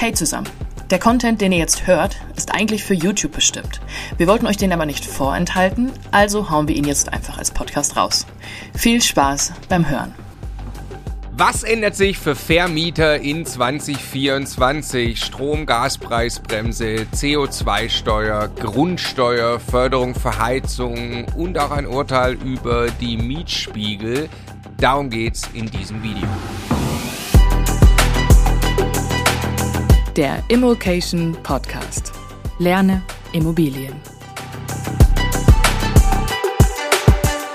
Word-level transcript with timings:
Hey 0.00 0.12
zusammen. 0.12 0.48
Der 0.90 1.00
Content, 1.00 1.40
den 1.40 1.50
ihr 1.50 1.58
jetzt 1.58 1.88
hört, 1.88 2.18
ist 2.36 2.54
eigentlich 2.54 2.84
für 2.84 2.94
YouTube 2.94 3.32
bestimmt. 3.32 3.80
Wir 4.16 4.28
wollten 4.28 4.46
euch 4.46 4.56
den 4.56 4.72
aber 4.72 4.86
nicht 4.86 5.04
vorenthalten, 5.04 5.90
also 6.12 6.50
hauen 6.50 6.68
wir 6.68 6.76
ihn 6.76 6.84
jetzt 6.84 7.12
einfach 7.12 7.36
als 7.36 7.50
Podcast 7.50 7.96
raus. 7.96 8.24
Viel 8.76 9.02
Spaß 9.02 9.54
beim 9.68 9.90
Hören. 9.90 10.14
Was 11.32 11.64
ändert 11.64 11.96
sich 11.96 12.16
für 12.16 12.36
Vermieter 12.36 13.18
in 13.18 13.44
2024? 13.44 15.20
Strom, 15.20 15.66
Gaspreisbremse, 15.66 17.08
CO2-Steuer, 17.12 18.46
Grundsteuer, 18.50 19.58
Förderung 19.58 20.14
für 20.14 20.38
Heizung 20.38 21.24
und 21.36 21.58
auch 21.58 21.72
ein 21.72 21.88
Urteil 21.88 22.34
über 22.34 22.86
die 23.00 23.16
Mietspiegel. 23.16 24.28
Darum 24.76 25.10
geht's 25.10 25.50
in 25.54 25.66
diesem 25.66 26.04
Video. 26.04 26.28
Der 30.18 30.42
Immokation 30.48 31.36
Podcast. 31.44 32.10
Lerne 32.58 33.04
Immobilien. 33.32 33.94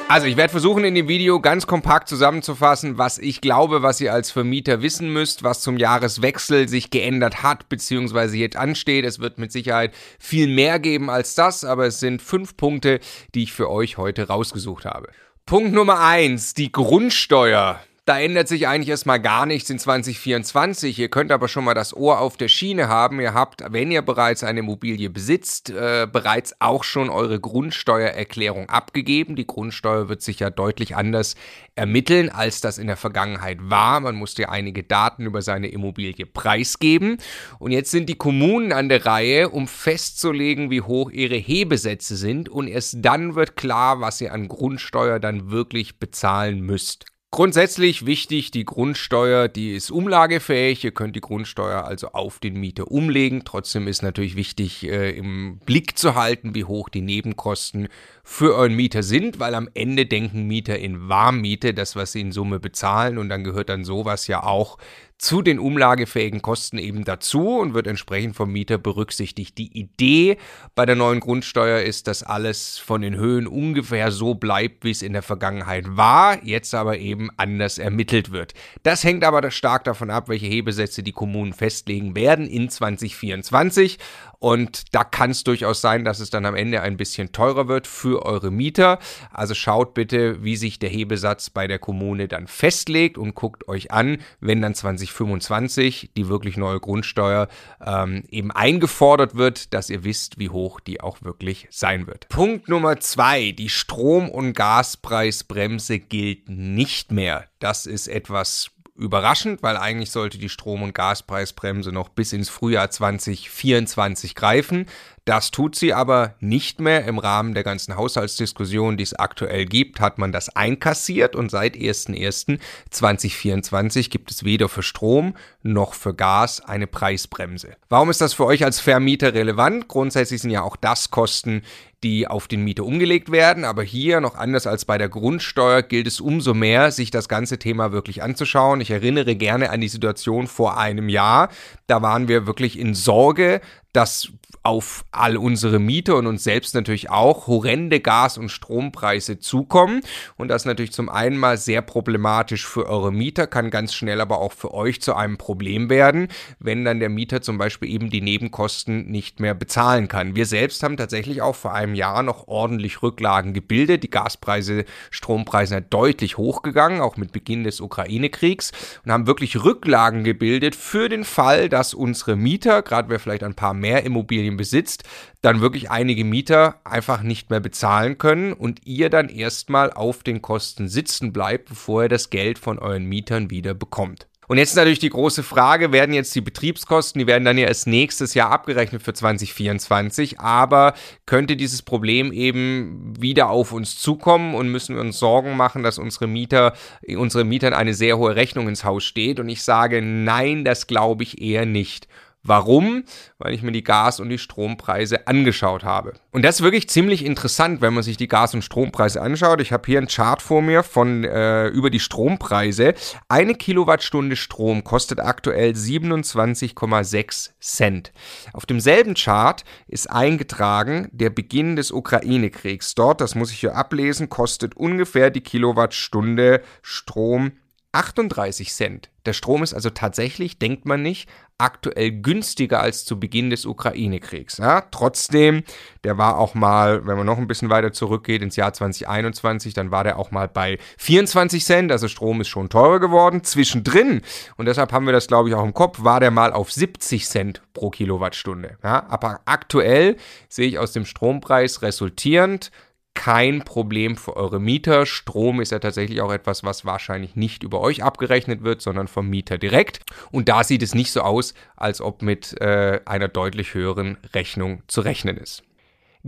Also 0.07 0.27
ich 0.27 0.37
werde 0.37 0.51
versuchen 0.51 0.85
in 0.85 0.95
dem 0.95 1.09
Video 1.09 1.41
ganz 1.41 1.67
kompakt 1.67 2.07
zusammenzufassen, 2.07 2.97
was 2.97 3.17
ich 3.17 3.41
glaube, 3.41 3.81
was 3.81 3.99
ihr 3.99 4.13
als 4.13 4.31
Vermieter 4.31 4.81
wissen 4.81 5.11
müsst, 5.11 5.43
was 5.43 5.59
zum 5.59 5.75
Jahreswechsel 5.75 6.69
sich 6.69 6.89
geändert 6.89 7.43
hat 7.43 7.67
bzw. 7.67 8.37
jetzt 8.37 8.55
ansteht. 8.55 9.03
Es 9.03 9.19
wird 9.19 9.39
mit 9.39 9.51
Sicherheit 9.51 9.93
viel 10.17 10.47
mehr 10.47 10.79
geben 10.79 11.09
als 11.09 11.35
das, 11.35 11.65
aber 11.65 11.87
es 11.87 11.99
sind 11.99 12.21
fünf 12.21 12.55
Punkte, 12.55 13.01
die 13.35 13.43
ich 13.43 13.51
für 13.51 13.69
euch 13.69 13.97
heute 13.97 14.29
rausgesucht 14.29 14.85
habe. 14.85 15.09
Punkt 15.45 15.73
Nummer 15.73 15.99
eins: 15.99 16.53
die 16.53 16.71
Grundsteuer. 16.71 17.81
Da 18.05 18.19
ändert 18.19 18.49
sich 18.49 18.67
eigentlich 18.67 18.89
erstmal 18.89 19.21
gar 19.21 19.45
nichts 19.45 19.69
in 19.69 19.79
2024. 19.79 20.99
Ihr 20.99 21.07
könnt 21.07 21.31
aber 21.31 21.47
schon 21.47 21.63
mal 21.63 21.73
das 21.73 21.95
Ohr 21.95 22.19
auf 22.19 22.35
der 22.35 22.49
Schiene 22.49 22.89
haben. 22.89 23.21
Ihr 23.21 23.33
habt, 23.33 23.63
wenn 23.71 23.91
ihr 23.91 24.01
bereits 24.01 24.43
eine 24.43 24.59
Immobilie 24.59 25.09
besitzt, 25.09 25.69
äh, 25.69 26.05
bereits 26.11 26.59
auch 26.59 26.83
schon 26.83 27.09
eure 27.09 27.39
Grundsteuererklärung 27.39 28.67
abgegeben. 28.67 29.37
Die 29.37 29.47
Grundsteuer 29.47 30.09
wird 30.09 30.21
sich 30.21 30.39
ja 30.39 30.49
deutlich 30.49 30.97
anders 30.97 31.35
ermitteln, 31.75 32.29
als 32.29 32.59
das 32.59 32.77
in 32.77 32.87
der 32.87 32.97
Vergangenheit 32.97 33.59
war. 33.61 34.01
Man 34.01 34.15
musste 34.15 34.41
ja 34.41 34.49
einige 34.49 34.83
Daten 34.83 35.25
über 35.25 35.41
seine 35.41 35.69
Immobilie 35.69 36.25
preisgeben. 36.25 37.19
Und 37.57 37.71
jetzt 37.71 37.91
sind 37.91 38.09
die 38.09 38.17
Kommunen 38.17 38.73
an 38.73 38.89
der 38.89 39.05
Reihe, 39.05 39.47
um 39.47 39.65
festzulegen, 39.65 40.69
wie 40.69 40.81
hoch 40.81 41.09
ihre 41.09 41.37
Hebesätze 41.37 42.17
sind. 42.17 42.49
Und 42.49 42.67
erst 42.67 42.97
dann 42.99 43.35
wird 43.35 43.55
klar, 43.55 44.01
was 44.01 44.19
ihr 44.19 44.33
an 44.33 44.49
Grundsteuer 44.49 45.21
dann 45.21 45.51
wirklich 45.51 45.99
bezahlen 45.99 46.59
müsst. 46.59 47.12
Grundsätzlich 47.33 48.05
wichtig, 48.05 48.51
die 48.51 48.63
Grundsteuer, 48.63 49.47
die 49.47 49.73
ist 49.73 49.89
umlagefähig. 49.89 50.83
Ihr 50.83 50.91
könnt 50.91 51.15
die 51.15 51.19
Grundsteuer 51.19 51.83
also 51.83 52.09
auf 52.09 52.37
den 52.37 52.59
Mieter 52.59 52.91
umlegen. 52.91 53.41
Trotzdem 53.43 53.87
ist 53.87 54.03
natürlich 54.03 54.35
wichtig, 54.35 54.87
äh, 54.87 55.09
im 55.17 55.57
Blick 55.65 55.97
zu 55.97 56.13
halten, 56.13 56.53
wie 56.53 56.65
hoch 56.65 56.89
die 56.89 57.01
Nebenkosten 57.01 57.87
für 58.23 58.53
euren 58.53 58.75
Mieter 58.75 59.01
sind, 59.01 59.39
weil 59.39 59.55
am 59.55 59.67
Ende 59.73 60.05
denken 60.05 60.45
Mieter 60.45 60.77
in 60.77 61.09
Warmmiete, 61.09 61.73
das, 61.73 61.95
was 61.95 62.11
sie 62.11 62.21
in 62.21 62.31
Summe 62.31 62.59
bezahlen. 62.59 63.17
Und 63.17 63.29
dann 63.29 63.43
gehört 63.43 63.69
dann 63.69 63.83
sowas 63.83 64.27
ja 64.27 64.43
auch 64.43 64.77
zu 65.23 65.41
den 65.41 65.57
umlagefähigen 65.57 66.41
Kosten 66.41 66.77
eben 66.77 67.05
dazu 67.05 67.57
und 67.57 67.73
wird 67.73 67.87
entsprechend 67.87 68.35
vom 68.35 68.51
Mieter 68.51 68.77
berücksichtigt. 68.77 69.57
Die 69.57 69.71
Idee 69.71 70.37
bei 70.75 70.85
der 70.85 70.97
neuen 70.97 71.21
Grundsteuer 71.21 71.79
ist, 71.79 72.07
dass 72.07 72.23
alles 72.23 72.77
von 72.77 73.01
den 73.01 73.15
Höhen 73.15 73.47
ungefähr 73.47 74.11
so 74.11 74.35
bleibt, 74.35 74.83
wie 74.83 74.91
es 74.91 75.01
in 75.01 75.13
der 75.13 75.21
Vergangenheit 75.21 75.85
war, 75.95 76.43
jetzt 76.43 76.75
aber 76.75 76.97
eben 76.97 77.29
anders 77.37 77.77
ermittelt 77.77 78.33
wird. 78.33 78.53
Das 78.83 79.05
hängt 79.05 79.23
aber 79.23 79.49
stark 79.49 79.85
davon 79.85 80.09
ab, 80.09 80.27
welche 80.27 80.47
Hebesätze 80.47 81.03
die 81.03 81.13
Kommunen 81.13 81.53
festlegen 81.53 82.17
werden 82.17 82.45
in 82.45 82.69
2024 82.69 83.99
und 84.43 84.93
da 84.93 85.05
kann 85.05 85.31
es 85.31 85.45
durchaus 85.45 85.79
sein, 85.79 86.03
dass 86.03 86.19
es 86.19 86.29
dann 86.29 86.45
am 86.45 86.53
Ende 86.53 86.81
ein 86.81 86.97
bisschen 86.97 87.31
teurer 87.31 87.69
wird 87.69 87.87
für 87.87 88.25
eure 88.25 88.51
Mieter. 88.51 88.99
Also 89.31 89.53
schaut 89.53 89.93
bitte, 89.93 90.43
wie 90.43 90.57
sich 90.57 90.79
der 90.79 90.89
Hebesatz 90.89 91.49
bei 91.49 91.65
der 91.65 91.79
Kommune 91.79 92.27
dann 92.27 92.47
festlegt 92.47 93.17
und 93.17 93.35
guckt 93.35 93.69
euch 93.69 93.91
an, 93.91 94.17
wenn 94.41 94.61
dann 94.61 94.75
2025 95.13 96.11
die 96.17 96.27
wirklich 96.27 96.57
neue 96.57 96.79
Grundsteuer 96.79 97.47
ähm, 97.85 98.23
eben 98.29 98.51
eingefordert 98.51 99.35
wird, 99.35 99.73
dass 99.73 99.89
ihr 99.89 100.03
wisst, 100.03 100.39
wie 100.39 100.49
hoch 100.49 100.79
die 100.79 101.01
auch 101.01 101.21
wirklich 101.21 101.67
sein 101.69 102.07
wird. 102.07 102.27
Punkt 102.29 102.67
Nummer 102.67 102.99
zwei, 102.99 103.51
die 103.51 103.69
Strom- 103.69 104.29
und 104.29 104.53
Gaspreisbremse 104.53 105.99
gilt 105.99 106.49
nicht 106.49 107.11
mehr. 107.11 107.45
Das 107.59 107.85
ist 107.85 108.07
etwas 108.07 108.71
überraschend, 108.95 109.63
weil 109.63 109.75
eigentlich 109.77 110.11
sollte 110.11 110.37
die 110.37 110.49
Strom- 110.49 110.83
und 110.83 110.93
Gaspreisbremse 110.93 111.91
noch 111.91 112.09
bis 112.09 112.31
ins 112.31 112.49
Frühjahr 112.49 112.91
2024 112.91 114.35
greifen. 114.35 114.85
Das 115.25 115.51
tut 115.51 115.75
sie 115.75 115.93
aber 115.93 116.33
nicht 116.41 116.81
mehr. 116.81 117.05
Im 117.05 117.17
Rahmen 117.17 117.53
der 117.53 117.63
ganzen 117.63 117.95
Haushaltsdiskussion, 117.95 118.97
die 118.97 119.03
es 119.03 119.13
aktuell 119.13 119.65
gibt, 119.65 120.01
hat 120.01 120.17
man 120.17 120.33
das 120.33 120.53
einkassiert 120.53 121.33
und 121.35 121.49
seit 121.49 121.75
01.01.2024 121.75 124.09
gibt 124.09 124.31
es 124.31 124.43
weder 124.43 124.67
für 124.67 124.83
Strom 124.83 125.37
noch 125.61 125.93
für 125.93 126.13
Gas 126.13 126.59
eine 126.59 126.87
Preisbremse. 126.87 127.77
Warum 127.87 128.09
ist 128.09 128.19
das 128.19 128.33
für 128.33 128.45
euch 128.45 128.65
als 128.65 128.81
Vermieter 128.81 129.33
relevant? 129.33 129.87
Grundsätzlich 129.87 130.41
sind 130.41 130.51
ja 130.51 130.61
auch 130.61 130.75
das 130.75 131.09
Kosten, 131.09 131.61
die 132.03 132.27
auf 132.27 132.49
den 132.49 132.65
Mieter 132.65 132.83
umgelegt 132.83 133.31
werden. 133.31 133.63
Aber 133.63 133.83
hier, 133.83 134.19
noch 134.19 134.35
anders 134.35 134.67
als 134.67 134.83
bei 134.83 134.97
der 134.97 135.07
Grundsteuer, 135.07 135.83
gilt 135.83 136.07
es 136.07 136.19
umso 136.19 136.53
mehr, 136.53 136.91
sich 136.91 137.11
das 137.11 137.29
ganze 137.29 137.59
Thema 137.59 137.93
wirklich 137.93 138.21
anzuschauen. 138.21 138.81
Ich 138.81 138.91
erinnere 138.91 139.37
gerne 139.37 139.69
an 139.69 139.79
die 139.79 139.87
Situation 139.87 140.47
vor 140.47 140.77
einem 140.77 141.07
Jahr. 141.07 141.47
Da 141.87 142.01
waren 142.01 142.27
wir 142.27 142.45
wirklich 142.45 142.77
in 142.77 142.93
Sorge, 142.93 143.61
dass 143.93 144.33
auf 144.63 145.03
all 145.11 145.35
unsere 145.35 145.77
Mieter 145.77 146.15
und 146.15 146.25
uns 146.25 146.45
selbst 146.45 146.73
natürlich 146.73 147.09
auch 147.09 147.47
horrende 147.47 147.99
Gas- 147.99 148.37
und 148.37 148.47
Strompreise 148.49 149.39
zukommen. 149.39 150.01
Und 150.37 150.47
das 150.47 150.63
natürlich 150.63 150.93
zum 150.93 151.09
einen 151.09 151.37
mal 151.37 151.57
sehr 151.57 151.81
problematisch 151.81 152.65
für 152.65 152.87
eure 152.87 153.11
Mieter, 153.11 153.45
kann 153.45 153.69
ganz 153.69 153.93
schnell 153.93 154.21
aber 154.21 154.39
auch 154.39 154.53
für 154.53 154.73
euch 154.73 155.01
zu 155.01 155.15
einem 155.15 155.37
Problem 155.37 155.89
werden, 155.89 156.29
wenn 156.59 156.85
dann 156.85 157.01
der 157.01 157.09
Mieter 157.09 157.41
zum 157.41 157.57
Beispiel 157.57 157.89
eben 157.89 158.09
die 158.09 158.21
Nebenkosten 158.21 159.11
nicht 159.11 159.41
mehr 159.41 159.53
bezahlen 159.53 160.07
kann. 160.07 160.35
Wir 160.35 160.45
selbst 160.45 160.81
haben 160.81 160.95
tatsächlich 160.95 161.41
auch 161.41 161.55
vor 161.55 161.73
einem 161.73 161.93
Jahr 161.93 162.23
noch 162.23 162.47
ordentlich 162.47 163.03
Rücklagen 163.03 163.53
gebildet. 163.53 164.03
Die 164.03 164.09
Gaspreise, 164.09 164.85
Strompreise 165.11 165.75
sind 165.75 165.93
deutlich 165.93 166.37
hochgegangen, 166.37 167.01
auch 167.01 167.17
mit 167.17 167.33
Beginn 167.33 167.65
des 167.65 167.81
Ukraine-Kriegs 167.81 168.71
und 169.03 169.11
haben 169.11 169.27
wirklich 169.27 169.61
Rücklagen 169.61 170.23
gebildet 170.23 170.73
für 170.73 171.09
den 171.09 171.25
Fall, 171.25 171.67
dass 171.67 171.93
unsere 171.93 172.37
Mieter, 172.37 172.81
gerade 172.81 173.09
wer 173.09 173.19
vielleicht 173.19 173.43
ein 173.43 173.55
paar 173.55 173.73
mehr 173.73 174.05
Immobilien 174.05 174.52
besitzt, 174.57 175.03
dann 175.41 175.61
wirklich 175.61 175.91
einige 175.91 176.23
Mieter 176.23 176.81
einfach 176.83 177.21
nicht 177.21 177.49
mehr 177.49 177.59
bezahlen 177.59 178.17
können 178.17 178.53
und 178.53 178.85
ihr 178.85 179.09
dann 179.09 179.29
erstmal 179.29 179.91
auf 179.91 180.23
den 180.23 180.41
Kosten 180.41 180.87
sitzen 180.87 181.33
bleibt, 181.33 181.69
bevor 181.69 182.03
ihr 182.03 182.09
das 182.09 182.29
Geld 182.29 182.59
von 182.59 182.79
euren 182.79 183.05
Mietern 183.05 183.49
wieder 183.49 183.73
bekommt. 183.73 184.27
Und 184.47 184.57
jetzt 184.57 184.71
ist 184.71 184.75
natürlich 184.75 184.99
die 184.99 185.09
große 185.09 185.41
Frage, 185.41 185.91
werden 185.91 186.13
jetzt 186.13 186.35
die 186.35 186.41
Betriebskosten, 186.41 187.19
die 187.19 187.27
werden 187.27 187.45
dann 187.45 187.57
ja 187.57 187.67
erst 187.67 187.87
nächstes 187.87 188.33
Jahr 188.33 188.51
abgerechnet 188.51 189.01
für 189.01 189.13
2024, 189.13 190.39
aber 190.39 190.93
könnte 191.25 191.55
dieses 191.55 191.81
Problem 191.81 192.33
eben 192.33 193.13
wieder 193.17 193.49
auf 193.49 193.71
uns 193.71 193.97
zukommen 193.97 194.53
und 194.53 194.69
müssen 194.69 194.95
wir 194.95 195.01
uns 195.01 195.17
Sorgen 195.17 195.55
machen, 195.55 195.81
dass 195.81 195.97
unsere 195.97 196.27
Mieter, 196.27 196.73
unsere 197.15 197.45
Mietern 197.45 197.73
eine 197.73 197.93
sehr 197.93 198.17
hohe 198.17 198.35
Rechnung 198.35 198.67
ins 198.67 198.83
Haus 198.83 199.05
steht? 199.05 199.39
Und 199.39 199.47
ich 199.47 199.63
sage, 199.63 200.01
nein, 200.01 200.65
das 200.65 200.87
glaube 200.87 201.23
ich 201.23 201.41
eher 201.41 201.65
nicht. 201.65 202.07
Warum? 202.45 203.05
Weil 203.37 203.53
ich 203.53 203.63
mir 203.63 203.71
die 203.71 203.85
Gas- 203.85 204.19
und 204.19 204.27
die 204.27 204.37
Strompreise 204.37 205.27
angeschaut 205.27 205.85
habe. 205.85 206.13
Und 206.31 206.43
das 206.43 206.55
ist 206.57 206.61
wirklich 206.61 206.89
ziemlich 206.89 207.23
interessant, 207.23 207.79
wenn 207.79 207.93
man 207.93 208.03
sich 208.03 208.17
die 208.17 208.27
Gas- 208.27 208.53
und 208.53 208.63
Strompreise 208.63 209.21
anschaut. 209.21 209.61
Ich 209.61 209.71
habe 209.71 209.85
hier 209.85 209.97
einen 209.97 210.07
Chart 210.07 210.41
vor 210.41 210.61
mir 210.61 210.83
von 210.83 211.23
äh, 211.23 211.67
über 211.67 211.89
die 211.89 212.01
Strompreise. 212.01 212.95
Eine 213.29 213.55
Kilowattstunde 213.55 214.35
Strom 214.35 214.83
kostet 214.83 215.21
aktuell 215.21 215.71
27,6 215.71 217.51
Cent. 217.61 218.11
Auf 218.51 218.65
demselben 218.65 219.13
Chart 219.13 219.63
ist 219.87 220.11
eingetragen 220.11 221.07
der 221.13 221.29
Beginn 221.29 221.77
des 221.77 221.91
Ukraine-Kriegs. 221.91 222.93
Dort, 222.95 223.21
das 223.21 223.35
muss 223.35 223.51
ich 223.51 223.61
hier 223.61 223.77
ablesen, 223.77 224.27
kostet 224.27 224.75
ungefähr 224.75 225.29
die 225.29 225.41
Kilowattstunde 225.41 226.61
Strom 226.81 227.53
38 227.93 228.73
Cent. 228.73 229.09
Der 229.25 229.33
Strom 229.33 229.63
ist 229.63 229.73
also 229.73 229.91
tatsächlich, 229.91 230.57
denkt 230.57 230.85
man 230.85 231.01
nicht, 231.01 231.29
aktuell 231.59 232.11
günstiger 232.11 232.81
als 232.81 233.05
zu 233.05 233.19
Beginn 233.19 233.51
des 233.51 233.65
Ukraine-Kriegs. 233.65 234.57
Ja, 234.57 234.81
trotzdem, 234.81 235.63
der 236.03 236.17
war 236.17 236.39
auch 236.39 236.55
mal, 236.55 237.05
wenn 237.05 237.17
man 237.17 237.25
noch 237.25 237.37
ein 237.37 237.47
bisschen 237.47 237.69
weiter 237.69 237.93
zurückgeht 237.93 238.41
ins 238.41 238.55
Jahr 238.55 238.73
2021, 238.73 239.75
dann 239.75 239.91
war 239.91 240.03
der 240.03 240.17
auch 240.17 240.31
mal 240.31 240.47
bei 240.47 240.79
24 240.97 241.63
Cent, 241.63 241.91
also 241.91 242.07
Strom 242.07 242.41
ist 242.41 242.49
schon 242.49 242.69
teurer 242.69 242.99
geworden. 242.99 243.43
Zwischendrin, 243.43 244.23
und 244.57 244.65
deshalb 244.65 244.91
haben 244.91 245.05
wir 245.05 245.13
das 245.13 245.27
glaube 245.27 245.49
ich 245.49 245.55
auch 245.55 245.63
im 245.63 245.75
Kopf, 245.75 246.03
war 246.03 246.19
der 246.19 246.31
mal 246.31 246.51
auf 246.51 246.71
70 246.71 247.27
Cent 247.27 247.61
pro 247.73 247.91
Kilowattstunde. 247.91 248.77
Ja, 248.83 249.05
aber 249.07 249.41
aktuell 249.45 250.17
sehe 250.49 250.67
ich 250.67 250.79
aus 250.79 250.93
dem 250.93 251.05
Strompreis 251.05 251.83
resultierend 251.83 252.71
kein 253.13 253.63
Problem 253.63 254.17
für 254.17 254.35
eure 254.35 254.59
Mieter. 254.59 255.05
Strom 255.05 255.61
ist 255.61 255.71
ja 255.71 255.79
tatsächlich 255.79 256.21
auch 256.21 256.31
etwas, 256.31 256.63
was 256.63 256.85
wahrscheinlich 256.85 257.35
nicht 257.35 257.63
über 257.63 257.79
euch 257.79 258.03
abgerechnet 258.03 258.63
wird, 258.63 258.81
sondern 258.81 259.07
vom 259.07 259.29
Mieter 259.29 259.57
direkt. 259.57 260.01
Und 260.31 260.49
da 260.49 260.63
sieht 260.63 260.83
es 260.83 260.95
nicht 260.95 261.11
so 261.11 261.21
aus, 261.21 261.53
als 261.75 262.01
ob 262.01 262.21
mit 262.21 262.59
äh, 262.61 262.99
einer 263.05 263.27
deutlich 263.27 263.73
höheren 263.73 264.17
Rechnung 264.33 264.81
zu 264.87 265.01
rechnen 265.01 265.37
ist. 265.37 265.63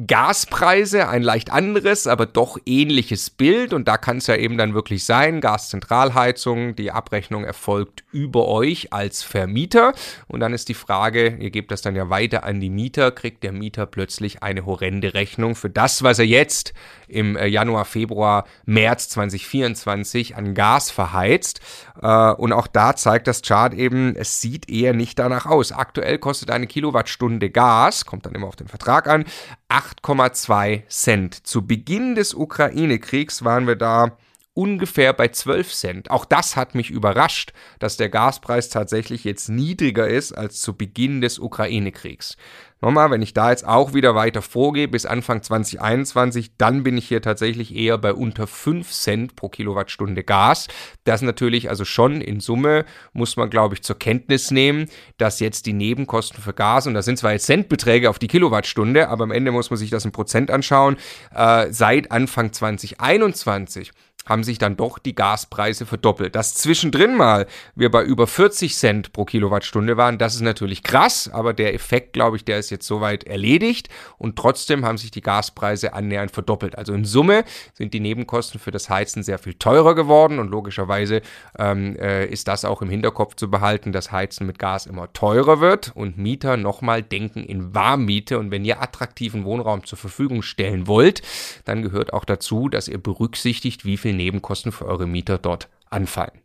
Gaspreise, 0.07 1.07
ein 1.07 1.23
leicht 1.23 1.53
anderes, 1.53 2.05
aber 2.05 2.25
doch 2.25 2.57
ähnliches 2.65 3.29
Bild. 3.29 3.71
Und 3.71 3.87
da 3.87 3.97
kann 3.97 4.17
es 4.17 4.27
ja 4.27 4.35
eben 4.35 4.57
dann 4.57 4.73
wirklich 4.73 5.05
sein, 5.05 5.39
Gaszentralheizung, 5.39 6.75
die 6.75 6.91
Abrechnung 6.91 7.45
erfolgt 7.45 8.03
über 8.11 8.49
euch 8.49 8.91
als 8.91 9.23
Vermieter. 9.23 9.93
Und 10.27 10.41
dann 10.41 10.53
ist 10.53 10.67
die 10.67 10.73
Frage, 10.73 11.37
ihr 11.39 11.49
gebt 11.49 11.71
das 11.71 11.81
dann 11.81 11.95
ja 11.95 12.09
weiter 12.09 12.43
an 12.43 12.59
die 12.59 12.69
Mieter, 12.69 13.11
kriegt 13.11 13.41
der 13.43 13.53
Mieter 13.53 13.85
plötzlich 13.85 14.43
eine 14.43 14.65
horrende 14.65 15.13
Rechnung 15.13 15.55
für 15.55 15.69
das, 15.69 16.03
was 16.03 16.19
er 16.19 16.25
jetzt 16.25 16.73
im 17.07 17.37
äh, 17.37 17.47
Januar, 17.47 17.85
Februar, 17.85 18.45
März 18.65 19.07
2024 19.09 20.35
an 20.35 20.55
Gas 20.55 20.91
verheizt. 20.91 21.61
Äh, 22.01 22.31
und 22.33 22.51
auch 22.51 22.67
da 22.67 22.97
zeigt 22.97 23.27
das 23.27 23.41
Chart 23.43 23.73
eben, 23.73 24.13
es 24.17 24.41
sieht 24.41 24.69
eher 24.69 24.91
nicht 24.91 25.19
danach 25.19 25.45
aus. 25.45 25.71
Aktuell 25.71 26.17
kostet 26.17 26.51
eine 26.51 26.67
Kilowattstunde 26.67 27.49
Gas, 27.49 28.05
kommt 28.05 28.25
dann 28.25 28.35
immer 28.35 28.47
auf 28.47 28.57
den 28.57 28.67
Vertrag 28.67 29.07
an, 29.07 29.23
8,2 29.69 30.87
Cent. 30.89 31.47
Zu 31.47 31.65
Beginn 31.65 32.15
des 32.15 32.33
Ukraine-Kriegs 32.33 33.43
waren 33.43 33.67
wir 33.67 33.75
da 33.75 34.17
ungefähr 34.55 35.13
bei 35.13 35.27
12 35.27 35.73
Cent. 35.73 36.11
Auch 36.11 36.25
das 36.25 36.55
hat 36.55 36.73
mich 36.73 36.89
überrascht, 36.89 37.53
dass 37.77 37.97
der 37.97 38.09
Gaspreis 38.09 38.69
tatsächlich 38.69 39.23
jetzt 39.23 39.49
niedriger 39.49 40.07
ist 40.07 40.31
als 40.31 40.61
zu 40.61 40.75
Beginn 40.75 41.21
des 41.21 41.37
Ukraine-Kriegs. 41.37 42.37
Nochmal, 42.81 43.09
wenn 43.09 43.21
ich 43.21 43.33
da 43.33 43.51
jetzt 43.51 43.65
auch 43.65 43.93
wieder 43.93 44.15
weiter 44.15 44.41
vorgehe 44.41 44.87
bis 44.87 45.05
Anfang 45.05 45.41
2021, 45.41 46.57
dann 46.57 46.83
bin 46.83 46.97
ich 46.97 47.07
hier 47.07 47.21
tatsächlich 47.21 47.73
eher 47.73 47.97
bei 47.97 48.13
unter 48.13 48.47
5 48.47 48.91
Cent 48.91 49.35
pro 49.35 49.49
Kilowattstunde 49.49 50.23
Gas. 50.23 50.67
Das 51.03 51.21
natürlich 51.21 51.69
also 51.69 51.83
schon 51.83 52.21
in 52.21 52.39
Summe 52.39 52.85
muss 53.11 53.37
man, 53.37 53.49
glaube 53.49 53.75
ich, 53.75 53.81
zur 53.81 53.97
Kenntnis 53.97 54.51
nehmen, 54.51 54.87
dass 55.17 55.39
jetzt 55.39 55.65
die 55.65 55.73
Nebenkosten 55.73 56.43
für 56.43 56.53
Gas, 56.53 56.85
und 56.85 56.93
das 56.93 57.05
sind 57.05 57.17
zwar 57.17 57.31
jetzt 57.31 57.47
Centbeträge 57.47 58.09
auf 58.09 58.19
die 58.19 58.27
Kilowattstunde, 58.27 59.09
aber 59.09 59.23
am 59.23 59.31
Ende 59.31 59.51
muss 59.51 59.69
man 59.69 59.77
sich 59.77 59.89
das 59.89 60.05
in 60.05 60.11
Prozent 60.11 60.51
anschauen, 60.51 60.97
äh, 61.33 61.71
seit 61.71 62.11
Anfang 62.11 62.53
2021 62.53 63.91
haben 64.25 64.43
sich 64.43 64.57
dann 64.57 64.75
doch 64.75 64.99
die 64.99 65.15
Gaspreise 65.15 65.85
verdoppelt. 65.85 66.35
Dass 66.35 66.55
zwischendrin 66.55 67.15
mal 67.15 67.45
wir 67.75 67.91
bei 67.91 68.03
über 68.03 68.27
40 68.27 68.75
Cent 68.75 69.13
pro 69.13 69.25
Kilowattstunde 69.25 69.97
waren, 69.97 70.17
das 70.17 70.35
ist 70.35 70.41
natürlich 70.41 70.83
krass, 70.83 71.29
aber 71.31 71.53
der 71.53 71.73
Effekt, 71.73 72.13
glaube 72.13 72.37
ich, 72.37 72.45
der 72.45 72.59
ist 72.59 72.69
jetzt 72.69 72.87
soweit 72.87 73.23
erledigt 73.25 73.89
und 74.17 74.35
trotzdem 74.35 74.85
haben 74.85 74.97
sich 74.97 75.11
die 75.11 75.21
Gaspreise 75.21 75.93
annähernd 75.93 76.31
verdoppelt. 76.31 76.77
Also 76.77 76.93
in 76.93 77.05
Summe 77.05 77.43
sind 77.73 77.93
die 77.93 77.99
Nebenkosten 77.99 78.59
für 78.59 78.71
das 78.71 78.89
Heizen 78.89 79.23
sehr 79.23 79.37
viel 79.37 79.53
teurer 79.53 79.95
geworden 79.95 80.39
und 80.39 80.49
logischerweise 80.49 81.21
ähm, 81.57 81.95
äh, 81.97 82.25
ist 82.25 82.47
das 82.47 82.65
auch 82.65 82.81
im 82.81 82.89
Hinterkopf 82.89 83.35
zu 83.35 83.49
behalten, 83.49 83.91
dass 83.91 84.11
Heizen 84.11 84.47
mit 84.47 84.59
Gas 84.59 84.87
immer 84.87 85.13
teurer 85.13 85.59
wird 85.59 85.91
und 85.95 86.17
Mieter 86.17 86.57
nochmal 86.57 87.03
denken 87.03 87.43
in 87.43 87.75
Warmmiete 87.75 88.39
und 88.39 88.51
wenn 88.51 88.65
ihr 88.65 88.81
attraktiven 88.81 89.45
Wohnraum 89.45 89.83
zur 89.85 89.97
Verfügung 89.97 90.41
stellen 90.41 90.87
wollt, 90.87 91.21
dann 91.65 91.83
gehört 91.83 92.13
auch 92.13 92.25
dazu, 92.25 92.69
dass 92.69 92.87
ihr 92.87 92.97
berücksichtigt, 92.97 93.85
wie 93.85 93.97
viel 93.97 94.14
Nebenkosten 94.15 94.71
für 94.71 94.85
eure 94.85 95.07
Mieter 95.07 95.37
dort 95.37 95.69
anfallen. 95.89 96.41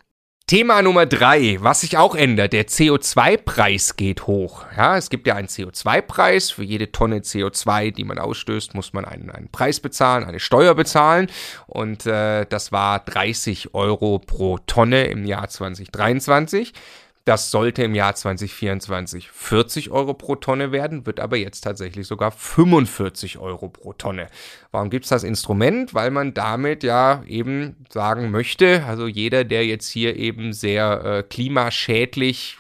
Thema 0.51 0.83
Nummer 0.83 1.07
drei, 1.07 1.59
was 1.61 1.83
sich 1.83 1.97
auch 1.97 2.17
ändert, 2.17 2.53
der 2.53 2.67
CO2-Preis 2.67 3.95
geht 3.95 4.27
hoch. 4.27 4.65
Ja, 4.77 4.97
es 4.97 5.09
gibt 5.09 5.29
ja 5.29 5.37
einen 5.37 5.47
CO2-Preis. 5.47 6.51
Für 6.51 6.65
jede 6.65 6.91
Tonne 6.91 7.21
CO2, 7.21 7.93
die 7.93 8.03
man 8.03 8.19
ausstößt, 8.19 8.75
muss 8.75 8.93
man 8.93 9.05
einen, 9.05 9.31
einen 9.31 9.49
Preis 9.53 9.79
bezahlen, 9.79 10.25
eine 10.25 10.41
Steuer 10.41 10.75
bezahlen. 10.75 11.31
Und 11.69 12.05
äh, 12.05 12.47
das 12.47 12.73
war 12.73 12.99
30 12.99 13.75
Euro 13.75 14.19
pro 14.19 14.59
Tonne 14.59 15.05
im 15.05 15.25
Jahr 15.25 15.49
2023. 15.49 16.73
Das 17.27 17.51
sollte 17.51 17.83
im 17.83 17.95
Jahr 17.95 18.15
2024 18.15 19.31
40 19.31 19.91
Euro 19.91 20.15
pro 20.15 20.37
Tonne 20.37 20.73
werden, 20.73 21.05
wird 21.05 21.21
aber 21.21 21.37
jetzt 21.37 21.61
tatsächlich 21.61 22.07
sogar 22.07 22.31
45 22.31 23.39
Euro 23.39 23.69
pro 23.69 23.93
Tonne. 23.93 24.29
Warum 24.73 24.89
gibt 24.89 25.05
es 25.05 25.11
das 25.11 25.23
Instrument? 25.23 25.93
Weil 25.93 26.11
man 26.11 26.33
damit 26.33 26.83
ja 26.83 27.23
eben 27.27 27.77
sagen 27.91 28.31
möchte, 28.31 28.85
also 28.87 29.07
jeder, 29.07 29.45
der 29.45 29.67
jetzt 29.67 29.89
hier 29.89 30.17
eben 30.17 30.53
sehr 30.55 31.05
äh, 31.05 31.23
klimaschädlich 31.23 32.57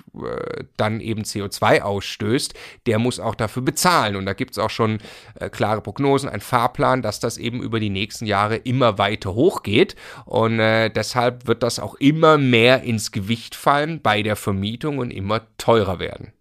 dann 0.77 1.01
eben 1.01 1.23
CO2 1.23 1.83
ausstößt, 1.83 2.55
der 2.87 2.99
muss 2.99 3.21
auch 3.21 3.35
dafür 3.35 3.63
bezahlen. 3.63 4.17
Und 4.17 4.27
da 4.27 4.33
gibt 4.33 4.53
es 4.53 4.59
auch 4.59 4.71
schon 4.71 4.99
äh, 5.35 5.49
klare 5.49 5.81
Prognosen, 5.81 6.29
ein 6.29 6.41
Fahrplan, 6.41 7.03
dass 7.03 7.21
das 7.21 7.39
eben 7.39 7.63
über 7.63 7.81
die 7.81 7.91
nächsten 7.91 8.27
Jahre 8.27 8.57
immer 8.57 8.99
weiter 8.99 9.35
hochgeht. 9.35 9.97
Und 10.25 10.61
äh, 10.61 10.91
deshalb 10.91 11.47
wird 11.47 11.63
das 11.63 11.79
auch 11.79 11.95
immer 11.97 12.39
mehr 12.39 12.83
ins 12.83 13.13
Gewicht 13.13 13.55
fallen 13.55 14.01
bei 14.01 14.23
der 14.23 14.37
Vermietung 14.37 14.99
und 14.99 15.11
immer 15.11 15.43
teurer 15.59 15.99
werden. 15.99 16.33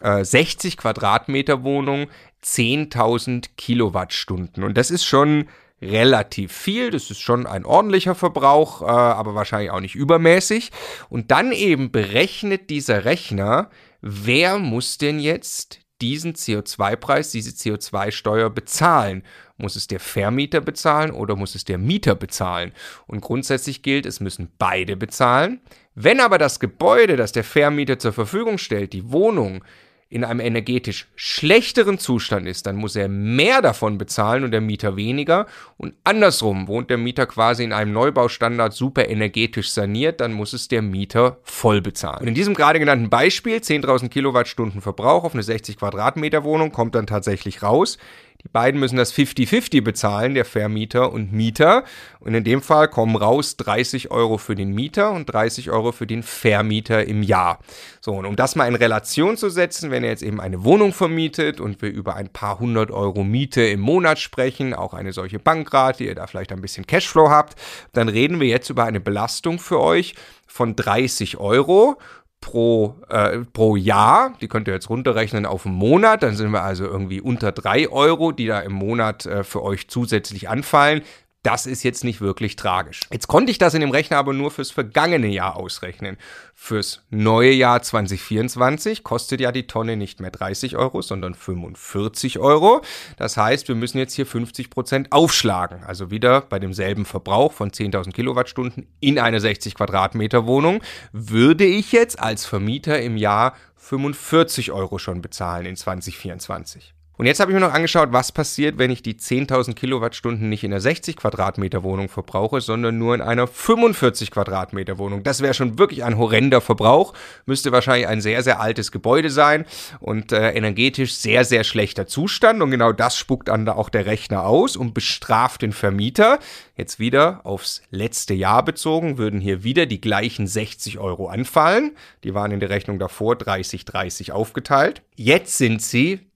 äh, 0.01 0.25
60 0.25 0.75
Quadratmeter 0.75 1.63
Wohnung 1.63 2.07
10.000 2.43 3.51
Kilowattstunden. 3.55 4.61
Und 4.63 4.77
das 4.77 4.91
ist 4.91 5.05
schon 5.05 5.47
relativ 5.81 6.51
viel. 6.51 6.91
Das 6.91 7.09
ist 7.09 7.19
schon 7.19 7.47
ein 7.47 7.65
ordentlicher 7.65 8.15
Verbrauch, 8.15 8.81
äh, 8.81 8.85
aber 8.85 9.35
wahrscheinlich 9.35 9.71
auch 9.71 9.79
nicht 9.79 9.95
übermäßig. 9.95 10.71
Und 11.09 11.31
dann 11.31 11.51
eben 11.51 11.91
berechnet 11.91 12.69
dieser 12.69 13.05
Rechner, 13.05 13.69
wer 14.01 14.59
muss 14.59 14.97
denn 14.97 15.19
jetzt 15.19 15.79
diesen 16.01 16.33
CO2-Preis, 16.33 17.31
diese 17.31 17.51
CO2-Steuer 17.51 18.49
bezahlen? 18.49 19.23
Muss 19.57 19.75
es 19.75 19.87
der 19.87 19.99
Vermieter 19.99 20.61
bezahlen 20.61 21.11
oder 21.11 21.35
muss 21.35 21.55
es 21.55 21.65
der 21.65 21.77
Mieter 21.77 22.15
bezahlen? 22.15 22.71
Und 23.07 23.21
grundsätzlich 23.21 23.81
gilt, 23.83 24.05
es 24.05 24.21
müssen 24.21 24.51
beide 24.57 24.95
bezahlen. 24.95 25.59
Wenn 25.95 26.21
aber 26.21 26.37
das 26.37 26.61
Gebäude, 26.61 27.17
das 27.17 27.33
der 27.33 27.43
Vermieter 27.43 27.99
zur 27.99 28.13
Verfügung 28.13 28.57
stellt, 28.57 28.93
die 28.93 29.11
Wohnung, 29.11 29.63
in 30.11 30.23
einem 30.23 30.39
energetisch 30.39 31.07
schlechteren 31.15 31.99
Zustand 31.99 32.47
ist, 32.47 32.65
dann 32.65 32.77
muss 32.77 32.95
er 32.95 33.07
mehr 33.07 33.61
davon 33.61 33.99
bezahlen 33.99 34.43
und 34.43 34.49
der 34.49 34.61
Mieter 34.61 34.95
weniger. 34.95 35.45
Und 35.77 35.93
andersrum, 36.03 36.67
wohnt 36.67 36.89
der 36.89 36.97
Mieter 36.97 37.27
quasi 37.27 37.63
in 37.63 37.73
einem 37.73 37.93
Neubaustandard 37.93 38.73
super 38.73 39.07
energetisch 39.07 39.69
saniert, 39.69 40.19
dann 40.19 40.33
muss 40.33 40.53
es 40.53 40.67
der 40.67 40.81
Mieter 40.81 41.37
voll 41.43 41.81
bezahlen. 41.81 42.21
Und 42.21 42.27
in 42.27 42.33
diesem 42.33 42.55
gerade 42.55 42.79
genannten 42.79 43.11
Beispiel, 43.11 43.57
10.000 43.57 44.09
Kilowattstunden 44.09 44.81
Verbrauch 44.81 45.25
auf 45.25 45.33
eine 45.33 45.43
60 45.43 45.77
Quadratmeter 45.77 46.43
Wohnung, 46.43 46.71
kommt 46.71 46.95
dann 46.95 47.05
tatsächlich 47.05 47.61
raus. 47.61 47.99
Die 48.41 48.47
beiden 48.47 48.79
müssen 48.79 48.95
das 48.95 49.13
50-50 49.13 49.81
bezahlen, 49.81 50.33
der 50.33 50.45
Vermieter 50.45 51.11
und 51.11 51.33
Mieter. 51.33 51.83
Und 52.21 52.33
in 52.35 52.45
dem 52.45 52.61
Fall 52.61 52.87
kommen 52.87 53.17
raus 53.17 53.57
30 53.57 54.11
Euro 54.11 54.37
für 54.37 54.55
den 54.55 54.73
Mieter 54.73 55.11
und 55.11 55.25
30 55.25 55.69
Euro 55.71 55.91
für 55.91 56.07
den 56.07 56.23
Vermieter 56.23 57.05
im 57.05 57.21
Jahr. 57.21 57.59
So, 57.99 58.13
und 58.13 58.25
um 58.25 58.37
das 58.37 58.55
mal 58.55 58.65
in 58.67 58.75
Relation 58.75 59.35
zu 59.35 59.49
setzen, 59.49 59.91
wenn 59.91 60.05
er 60.05 60.11
jetzt 60.11 60.23
eben 60.23 60.39
eine 60.39 60.63
Wohnung 60.63 60.93
vermietet 60.93 61.59
und 61.59 61.81
wir 61.81 61.89
über 61.89 62.15
ein 62.15 62.29
paar 62.29 62.59
hundert 62.59 62.91
Euro 62.91 63.25
Miete 63.25 63.61
im 63.63 63.81
Monat 63.81 64.19
sprechen, 64.19 64.73
auch 64.73 64.93
eine 64.93 65.11
solche 65.11 65.39
Bankrate, 65.39 66.05
ihr 66.05 66.15
da 66.15 66.25
vielleicht 66.25 66.53
ein 66.53 66.61
bisschen 66.61 66.87
Cashflow 66.87 67.29
habt, 67.29 67.59
dann 67.91 68.07
reden 68.07 68.39
wir 68.39 68.47
jetzt 68.47 68.69
über 68.69 68.85
eine 68.85 69.01
Belastung 69.01 69.59
für 69.59 69.81
euch 69.81 70.15
von 70.47 70.77
30 70.77 71.37
Euro 71.37 71.97
pro, 72.41 72.95
äh, 73.09 73.39
pro 73.39 73.75
Jahr. 73.75 74.33
Die 74.41 74.47
könnt 74.47 74.67
ihr 74.67 74.73
jetzt 74.73 74.89
runterrechnen 74.89 75.45
auf 75.45 75.65
einen 75.65 75.75
Monat. 75.75 76.23
Dann 76.23 76.35
sind 76.35 76.51
wir 76.51 76.63
also 76.63 76.85
irgendwie 76.85 77.21
unter 77.21 77.51
drei 77.51 77.89
Euro, 77.89 78.31
die 78.31 78.47
da 78.47 78.59
im 78.59 78.73
Monat 78.73 79.25
äh, 79.25 79.43
für 79.43 79.63
euch 79.63 79.89
zusätzlich 79.89 80.49
anfallen. 80.49 81.01
Das 81.43 81.65
ist 81.65 81.83
jetzt 81.83 82.03
nicht 82.03 82.19
wirklich 82.19 82.57
tragisch. 82.57 82.99
Jetzt 83.13 83.29
konnte 83.29 83.49
ich 83.49 83.57
das 83.57 83.73
in 83.73 83.79
dem 83.79 83.91
Rechner 83.91 84.17
aber 84.17 84.33
nur 84.33 84.51
fürs 84.51 84.71
vergangene 84.71 85.27
Jahr 85.27 85.55
ausrechnen. 85.55 86.17
Fürs 86.53 87.05
neue 87.09 87.51
Jahr 87.51 87.81
2024 87.81 89.05
kostet 89.05 89.39
ja 89.39 89.53
die 89.53 89.65
Tonne 89.65 89.95
nicht 89.95 90.19
mehr 90.19 90.31
30 90.31 90.75
Euro, 90.75 91.01
sondern 91.01 91.33
45 91.33 92.39
Euro. 92.39 92.81
Das 93.15 93.37
heißt, 93.37 93.69
wir 93.69 93.75
müssen 93.75 93.99
jetzt 93.99 94.15
hier 94.15 94.25
50 94.25 94.69
Prozent 94.69 95.13
aufschlagen. 95.13 95.85
Also 95.85 96.11
wieder 96.11 96.41
bei 96.41 96.59
demselben 96.59 97.05
Verbrauch 97.05 97.53
von 97.53 97.71
10.000 97.71 98.11
Kilowattstunden 98.11 98.87
in 98.99 99.17
eine 99.17 99.39
60 99.39 99.75
Quadratmeter 99.75 100.45
Wohnung 100.45 100.83
würde 101.13 101.63
ich 101.63 101.93
jetzt 101.93 102.19
als 102.19 102.45
Vermieter 102.45 103.01
im 103.01 103.15
Jahr 103.15 103.55
45 103.77 104.73
Euro 104.73 104.97
schon 104.97 105.21
bezahlen 105.21 105.65
in 105.65 105.77
2024. 105.77 106.93
Und 107.19 107.25
jetzt 107.25 107.41
habe 107.41 107.51
ich 107.51 107.53
mir 107.53 107.59
noch 107.59 107.73
angeschaut, 107.73 108.13
was 108.13 108.31
passiert, 108.31 108.77
wenn 108.77 108.91
ich 108.91 109.03
die 109.03 109.15
10.000 109.15 109.73
Kilowattstunden 109.73 110.47
nicht 110.47 110.63
in 110.63 110.71
einer 110.71 110.79
60 110.79 111.17
Quadratmeter 111.17 111.83
Wohnung 111.83 112.07
verbrauche, 112.07 112.61
sondern 112.61 112.97
nur 112.97 113.13
in 113.13 113.19
einer 113.19 113.45
45 113.45 114.31
Quadratmeter 114.31 114.97
Wohnung. 114.97 115.21
Das 115.23 115.41
wäre 115.41 115.53
schon 115.53 115.77
wirklich 115.77 116.05
ein 116.05 116.17
horrender 116.17 116.61
Verbrauch, 116.61 117.13
müsste 117.45 117.73
wahrscheinlich 117.73 118.07
ein 118.07 118.21
sehr, 118.21 118.41
sehr 118.41 118.61
altes 118.61 118.93
Gebäude 118.93 119.31
sein 119.31 119.65
und 119.99 120.31
äh, 120.31 120.51
energetisch 120.51 121.13
sehr, 121.13 121.43
sehr 121.43 121.65
schlechter 121.65 122.07
Zustand. 122.07 122.61
Und 122.61 122.71
genau 122.71 122.93
das 122.93 123.17
spuckt 123.17 123.49
dann 123.49 123.65
da 123.65 123.73
auch 123.73 123.89
der 123.89 124.05
Rechner 124.05 124.45
aus 124.45 124.77
und 124.77 124.93
bestraft 124.93 125.61
den 125.61 125.73
Vermieter. 125.73 126.39
Jetzt 126.77 126.99
wieder 126.99 127.41
aufs 127.43 127.81
letzte 127.91 128.33
Jahr 128.33 128.63
bezogen, 128.63 129.17
würden 129.17 129.41
hier 129.41 129.65
wieder 129.65 129.87
die 129.87 129.99
gleichen 129.99 130.47
60 130.47 130.99
Euro 130.99 131.27
anfallen. 131.27 131.97
Die 132.23 132.33
waren 132.33 132.51
in 132.51 132.61
der 132.61 132.69
Rechnung 132.69 132.97
davor 132.97 133.35
30, 133.35 133.83
30 133.83 134.31
aufgeteilt. 134.31 135.01
Jetzt 135.17 135.57
sind 135.57 135.81
sie 135.81 136.28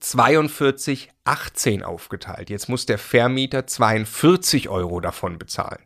42, 0.00 1.10
18 1.24 1.82
aufgeteilt. 1.82 2.50
Jetzt 2.50 2.68
muss 2.68 2.86
der 2.86 2.98
Vermieter 2.98 3.66
42 3.66 4.68
Euro 4.68 5.00
davon 5.00 5.38
bezahlen. 5.38 5.82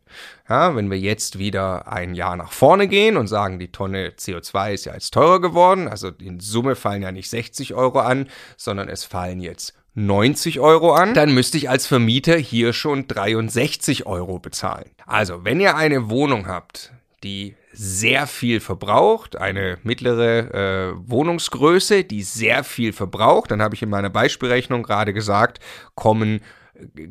Ja, 0.49 0.77
wenn 0.77 0.91
wir 0.91 0.99
jetzt 0.99 1.39
wieder 1.39 1.89
ein 1.93 2.15
Jahr 2.15 2.37
nach 2.37 2.53
vorne 2.53 2.89
gehen 2.89 3.17
und 3.17 3.27
sagen, 3.27 3.59
die 3.59 3.73
Tonne 3.73 4.11
CO2 4.11 4.73
ist 4.73 4.85
ja 4.87 4.95
jetzt 4.95 5.13
teurer 5.13 5.41
geworden, 5.41 5.89
also 5.89 6.09
in 6.09 6.41
Summe 6.41 6.77
fallen 6.77 7.03
ja 7.03 7.13
nicht 7.13 7.29
60 7.29 7.75
Euro 7.75 8.01
an, 8.01 8.29
sondern 8.57 8.89
es 8.89 9.05
fallen 9.05 9.41
jetzt 9.41 9.75
90 9.95 10.61
Euro 10.61 10.93
an, 10.93 11.15
dann 11.15 11.33
müsste 11.33 11.57
ich 11.57 11.71
als 11.71 11.87
Vermieter 11.87 12.37
hier 12.37 12.73
schon 12.73 13.07
63 13.07 14.07
Euro 14.07 14.39
bezahlen. 14.39 14.91
Also, 15.07 15.45
wenn 15.45 15.61
ihr 15.61 15.77
eine 15.77 16.11
Wohnung 16.11 16.49
habt, 16.49 16.93
die 17.23 17.55
sehr 17.75 18.27
viel 18.27 18.61
verbraucht, 18.61 19.37
eine 19.37 19.79
mittlere 19.83 20.55
äh, 20.55 20.93
Wohnungsgröße, 20.97 22.05
die 22.05 22.23
sehr 22.23 22.65
viel 22.65 22.93
verbraucht, 22.93 23.51
dann 23.51 23.61
habe 23.61 23.75
ich 23.75 23.83
in 23.83 23.91
meiner 23.91 24.11
Beispielrechnung 24.11 24.83
gerade 24.83 25.13
gesagt, 25.13 25.59
kommen 25.95 26.41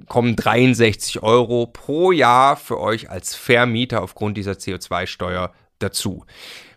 kommen 0.07 0.35
63 0.35 1.23
Euro 1.23 1.67
pro 1.67 2.11
Jahr 2.11 2.57
für 2.57 2.79
euch 2.79 3.09
als 3.09 3.35
Vermieter 3.35 4.01
aufgrund 4.01 4.37
dieser 4.37 4.53
CO2-Steuer 4.53 5.53
dazu. 5.79 6.25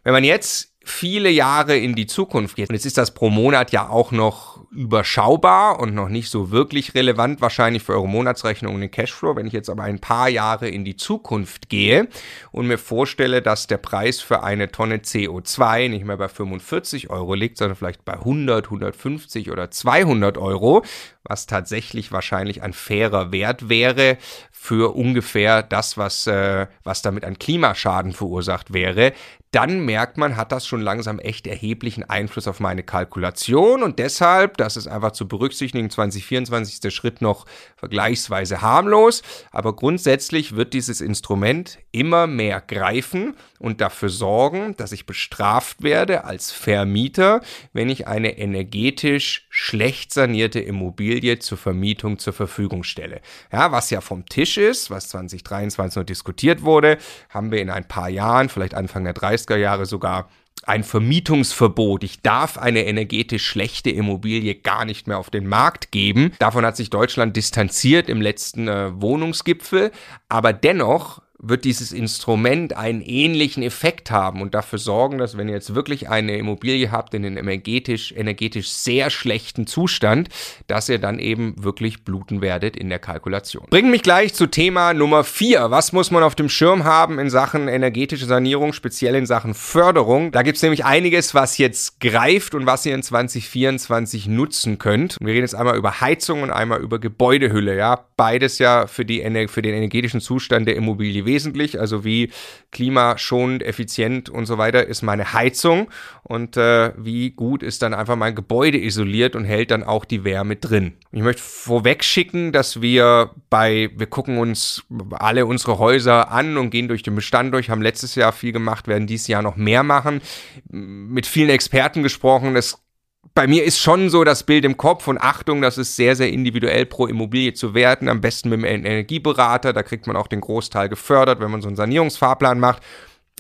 Wenn 0.04 0.12
man 0.12 0.24
jetzt 0.24 0.72
viele 0.84 1.30
Jahre 1.30 1.76
in 1.76 1.96
die 1.96 2.06
Zukunft 2.06 2.56
geht, 2.56 2.68
und 2.68 2.74
jetzt 2.74 2.86
ist 2.86 2.96
das 2.96 3.12
pro 3.12 3.28
Monat 3.28 3.72
ja 3.72 3.88
auch 3.88 4.12
noch 4.12 4.55
überschaubar 4.76 5.80
und 5.80 5.94
noch 5.94 6.08
nicht 6.08 6.30
so 6.30 6.50
wirklich 6.50 6.94
relevant 6.94 7.40
wahrscheinlich 7.40 7.82
für 7.82 7.94
eure 7.94 8.08
Monatsrechnung 8.08 8.74
und 8.74 8.82
den 8.82 8.90
Cashflow. 8.90 9.34
Wenn 9.34 9.46
ich 9.46 9.52
jetzt 9.52 9.70
aber 9.70 9.84
ein 9.84 9.98
paar 9.98 10.28
Jahre 10.28 10.68
in 10.68 10.84
die 10.84 10.96
Zukunft 10.96 11.68
gehe 11.68 12.08
und 12.52 12.66
mir 12.66 12.78
vorstelle, 12.78 13.42
dass 13.42 13.66
der 13.66 13.78
Preis 13.78 14.20
für 14.20 14.42
eine 14.42 14.70
Tonne 14.70 14.98
CO2 14.98 15.88
nicht 15.88 16.04
mehr 16.04 16.18
bei 16.18 16.28
45 16.28 17.10
Euro 17.10 17.34
liegt, 17.34 17.58
sondern 17.58 17.76
vielleicht 17.76 18.04
bei 18.04 18.14
100, 18.14 18.66
150 18.66 19.50
oder 19.50 19.70
200 19.70 20.36
Euro, 20.38 20.84
was 21.24 21.46
tatsächlich 21.46 22.12
wahrscheinlich 22.12 22.62
ein 22.62 22.72
fairer 22.72 23.32
Wert 23.32 23.68
wäre 23.68 24.18
für 24.52 24.94
ungefähr 24.94 25.62
das, 25.62 25.96
was, 25.96 26.26
äh, 26.26 26.66
was 26.82 27.00
damit 27.00 27.24
an 27.24 27.38
Klimaschaden 27.38 28.12
verursacht 28.12 28.72
wäre, 28.72 29.12
dann 29.56 29.86
merkt 29.86 30.18
man, 30.18 30.36
hat 30.36 30.52
das 30.52 30.66
schon 30.66 30.82
langsam 30.82 31.18
echt 31.18 31.46
erheblichen 31.46 32.04
Einfluss 32.04 32.46
auf 32.46 32.60
meine 32.60 32.82
Kalkulation 32.82 33.82
und 33.82 33.98
deshalb, 33.98 34.58
das 34.58 34.76
ist 34.76 34.86
einfach 34.86 35.12
zu 35.12 35.26
berücksichtigen, 35.26 35.88
2024 35.88 36.74
ist 36.74 36.84
der 36.84 36.90
Schritt 36.90 37.22
noch 37.22 37.46
vergleichsweise 37.74 38.60
harmlos, 38.60 39.22
aber 39.52 39.74
grundsätzlich 39.74 40.56
wird 40.56 40.74
dieses 40.74 41.00
Instrument 41.00 41.78
immer 41.90 42.26
mehr 42.26 42.60
greifen 42.60 43.34
und 43.58 43.80
dafür 43.80 44.10
sorgen, 44.10 44.76
dass 44.76 44.92
ich 44.92 45.06
bestraft 45.06 45.82
werde 45.82 46.24
als 46.24 46.52
Vermieter, 46.52 47.40
wenn 47.72 47.88
ich 47.88 48.06
eine 48.06 48.36
energetisch 48.36 49.46
schlecht 49.48 50.12
sanierte 50.12 50.60
Immobilie 50.60 51.38
zur 51.38 51.56
Vermietung 51.56 52.18
zur 52.18 52.34
Verfügung 52.34 52.82
stelle. 52.82 53.22
Ja, 53.50 53.72
was 53.72 53.88
ja 53.88 54.02
vom 54.02 54.26
Tisch 54.26 54.58
ist, 54.58 54.90
was 54.90 55.08
2023 55.08 55.96
noch 55.96 56.04
diskutiert 56.04 56.60
wurde, 56.60 56.98
haben 57.30 57.50
wir 57.50 57.62
in 57.62 57.70
ein 57.70 57.88
paar 57.88 58.10
Jahren, 58.10 58.50
vielleicht 58.50 58.74
Anfang 58.74 59.04
der 59.04 59.14
30er 59.46 59.56
Jahre 59.56 59.86
sogar 59.86 60.28
ein 60.64 60.82
Vermietungsverbot. 60.82 62.02
Ich 62.02 62.22
darf 62.22 62.58
eine 62.58 62.86
energetisch 62.86 63.46
schlechte 63.46 63.90
Immobilie 63.90 64.54
gar 64.54 64.84
nicht 64.84 65.06
mehr 65.06 65.18
auf 65.18 65.30
den 65.30 65.46
Markt 65.46 65.92
geben. 65.92 66.32
Davon 66.38 66.64
hat 66.64 66.76
sich 66.76 66.90
Deutschland 66.90 67.36
distanziert 67.36 68.08
im 68.08 68.20
letzten 68.20 68.66
äh, 68.66 68.90
Wohnungsgipfel. 69.00 69.92
Aber 70.28 70.52
dennoch 70.52 71.22
wird 71.48 71.64
dieses 71.64 71.92
Instrument 71.92 72.76
einen 72.76 73.00
ähnlichen 73.02 73.62
Effekt 73.62 74.10
haben 74.10 74.40
und 74.42 74.54
dafür 74.54 74.78
sorgen, 74.78 75.18
dass 75.18 75.36
wenn 75.36 75.48
ihr 75.48 75.54
jetzt 75.54 75.74
wirklich 75.74 76.08
eine 76.08 76.36
Immobilie 76.36 76.90
habt 76.90 77.14
in 77.14 77.24
einem 77.24 77.36
energetisch, 77.38 78.12
energetisch 78.12 78.70
sehr 78.70 79.10
schlechten 79.10 79.66
Zustand, 79.66 80.28
dass 80.66 80.88
ihr 80.88 80.98
dann 80.98 81.18
eben 81.18 81.54
wirklich 81.62 82.04
bluten 82.04 82.40
werdet 82.40 82.76
in 82.76 82.88
der 82.88 82.98
Kalkulation. 82.98 83.66
Bringen 83.70 83.90
mich 83.90 84.02
gleich 84.02 84.34
zu 84.34 84.46
Thema 84.46 84.94
Nummer 84.94 85.24
vier. 85.24 85.70
Was 85.70 85.92
muss 85.92 86.10
man 86.10 86.22
auf 86.22 86.34
dem 86.34 86.48
Schirm 86.48 86.84
haben 86.84 87.18
in 87.18 87.30
Sachen 87.30 87.68
energetische 87.68 88.26
Sanierung, 88.26 88.72
speziell 88.72 89.14
in 89.14 89.26
Sachen 89.26 89.54
Förderung? 89.54 90.32
Da 90.32 90.42
gibt 90.42 90.56
es 90.56 90.62
nämlich 90.62 90.84
einiges, 90.84 91.34
was 91.34 91.58
jetzt 91.58 92.00
greift 92.00 92.54
und 92.54 92.66
was 92.66 92.86
ihr 92.86 92.94
in 92.94 93.02
2024 93.02 94.26
nutzen 94.28 94.78
könnt. 94.78 95.16
wir 95.20 95.28
reden 95.28 95.42
jetzt 95.42 95.54
einmal 95.54 95.76
über 95.76 96.00
Heizung 96.00 96.42
und 96.42 96.50
einmal 96.50 96.80
über 96.80 96.98
Gebäudehülle. 96.98 97.76
Ja, 97.76 98.04
beides 98.16 98.58
ja 98.58 98.86
für, 98.86 99.04
die, 99.04 99.20
für 99.48 99.62
den 99.62 99.74
energetischen 99.74 100.20
Zustand 100.20 100.66
der 100.66 100.76
Immobilie 100.76 101.24
wesentlich, 101.24 101.35
also 101.78 102.04
wie 102.04 102.30
klimaschonend, 102.70 103.62
effizient 103.62 104.28
und 104.28 104.46
so 104.46 104.58
weiter 104.58 104.86
ist 104.86 105.02
meine 105.02 105.32
Heizung 105.32 105.88
und 106.22 106.56
äh, 106.56 106.92
wie 106.96 107.30
gut 107.30 107.62
ist 107.62 107.82
dann 107.82 107.94
einfach 107.94 108.16
mein 108.16 108.34
Gebäude 108.34 108.78
isoliert 108.78 109.36
und 109.36 109.44
hält 109.44 109.70
dann 109.70 109.82
auch 109.82 110.04
die 110.04 110.24
Wärme 110.24 110.56
drin. 110.56 110.94
Ich 111.12 111.22
möchte 111.22 111.42
vorweg 111.42 112.04
schicken, 112.04 112.52
dass 112.52 112.80
wir 112.80 113.30
bei, 113.50 113.90
wir 113.96 114.06
gucken 114.06 114.38
uns 114.38 114.84
alle 115.12 115.46
unsere 115.46 115.78
Häuser 115.78 116.30
an 116.30 116.56
und 116.56 116.70
gehen 116.70 116.88
durch 116.88 117.02
den 117.02 117.14
Bestand 117.14 117.54
durch, 117.54 117.70
haben 117.70 117.82
letztes 117.82 118.14
Jahr 118.14 118.32
viel 118.32 118.52
gemacht, 118.52 118.88
werden 118.88 119.06
dieses 119.06 119.28
Jahr 119.28 119.42
noch 119.42 119.56
mehr 119.56 119.82
machen, 119.82 120.20
mit 120.68 121.26
vielen 121.26 121.50
Experten 121.50 122.02
gesprochen. 122.02 122.56
Es 122.56 122.85
bei 123.34 123.46
mir 123.46 123.64
ist 123.64 123.78
schon 123.78 124.10
so 124.10 124.24
das 124.24 124.44
Bild 124.44 124.64
im 124.64 124.76
Kopf 124.76 125.08
und 125.08 125.18
Achtung, 125.18 125.62
das 125.62 125.78
ist 125.78 125.96
sehr, 125.96 126.16
sehr 126.16 126.32
individuell 126.32 126.86
pro 126.86 127.06
Immobilie 127.06 127.54
zu 127.54 127.74
werten. 127.74 128.08
Am 128.08 128.20
besten 128.20 128.48
mit 128.48 128.64
einem 128.64 128.84
Energieberater, 128.84 129.72
da 129.72 129.82
kriegt 129.82 130.06
man 130.06 130.16
auch 130.16 130.26
den 130.26 130.40
Großteil 130.40 130.88
gefördert, 130.88 131.40
wenn 131.40 131.50
man 131.50 131.62
so 131.62 131.68
einen 131.68 131.76
Sanierungsfahrplan 131.76 132.58
macht. 132.60 132.82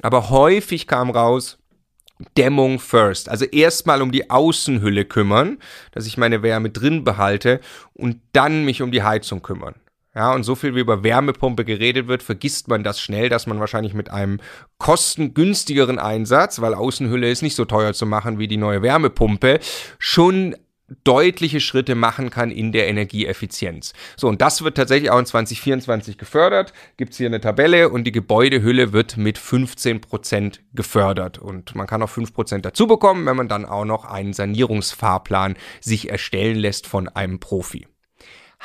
Aber 0.02 0.30
häufig 0.30 0.86
kam 0.86 1.10
raus, 1.10 1.58
Dämmung 2.36 2.78
first. 2.78 3.28
Also 3.28 3.44
erstmal 3.44 4.02
um 4.02 4.12
die 4.12 4.30
Außenhülle 4.30 5.04
kümmern, 5.04 5.58
dass 5.92 6.06
ich 6.06 6.16
meine 6.16 6.42
Wärme 6.42 6.70
drin 6.70 7.04
behalte 7.04 7.60
und 7.94 8.20
dann 8.32 8.64
mich 8.64 8.82
um 8.82 8.90
die 8.90 9.02
Heizung 9.02 9.42
kümmern. 9.42 9.74
Ja, 10.16 10.32
und 10.32 10.44
so 10.44 10.54
viel 10.54 10.74
wie 10.74 10.80
über 10.80 11.04
Wärmepumpe 11.04 11.66
geredet 11.66 12.08
wird, 12.08 12.22
vergisst 12.22 12.68
man 12.68 12.82
das 12.82 12.98
schnell, 12.98 13.28
dass 13.28 13.46
man 13.46 13.60
wahrscheinlich 13.60 13.92
mit 13.92 14.10
einem 14.10 14.40
kostengünstigeren 14.78 15.98
Einsatz, 15.98 16.62
weil 16.62 16.72
Außenhülle 16.72 17.30
ist 17.30 17.42
nicht 17.42 17.54
so 17.54 17.66
teuer 17.66 17.92
zu 17.92 18.06
machen 18.06 18.38
wie 18.38 18.48
die 18.48 18.56
neue 18.56 18.80
Wärmepumpe, 18.80 19.60
schon 19.98 20.56
deutliche 21.04 21.60
Schritte 21.60 21.94
machen 21.94 22.30
kann 22.30 22.50
in 22.50 22.72
der 22.72 22.88
Energieeffizienz. 22.88 23.92
So, 24.16 24.28
und 24.28 24.40
das 24.40 24.62
wird 24.62 24.78
tatsächlich 24.78 25.10
auch 25.10 25.18
in 25.18 25.26
2024 25.26 26.16
gefördert. 26.16 26.72
Gibt 26.96 27.12
es 27.12 27.18
hier 27.18 27.26
eine 27.26 27.40
Tabelle 27.42 27.90
und 27.90 28.04
die 28.04 28.12
Gebäudehülle 28.12 28.94
wird 28.94 29.18
mit 29.18 29.36
15 29.36 30.00
Prozent 30.00 30.62
gefördert. 30.72 31.36
Und 31.38 31.74
man 31.74 31.86
kann 31.86 32.02
auch 32.02 32.10
5% 32.10 32.60
dazu 32.60 32.86
bekommen, 32.86 33.26
wenn 33.26 33.36
man 33.36 33.48
dann 33.48 33.66
auch 33.66 33.84
noch 33.84 34.06
einen 34.06 34.32
Sanierungsfahrplan 34.32 35.56
sich 35.82 36.08
erstellen 36.08 36.56
lässt 36.56 36.86
von 36.86 37.08
einem 37.08 37.38
Profi. 37.38 37.86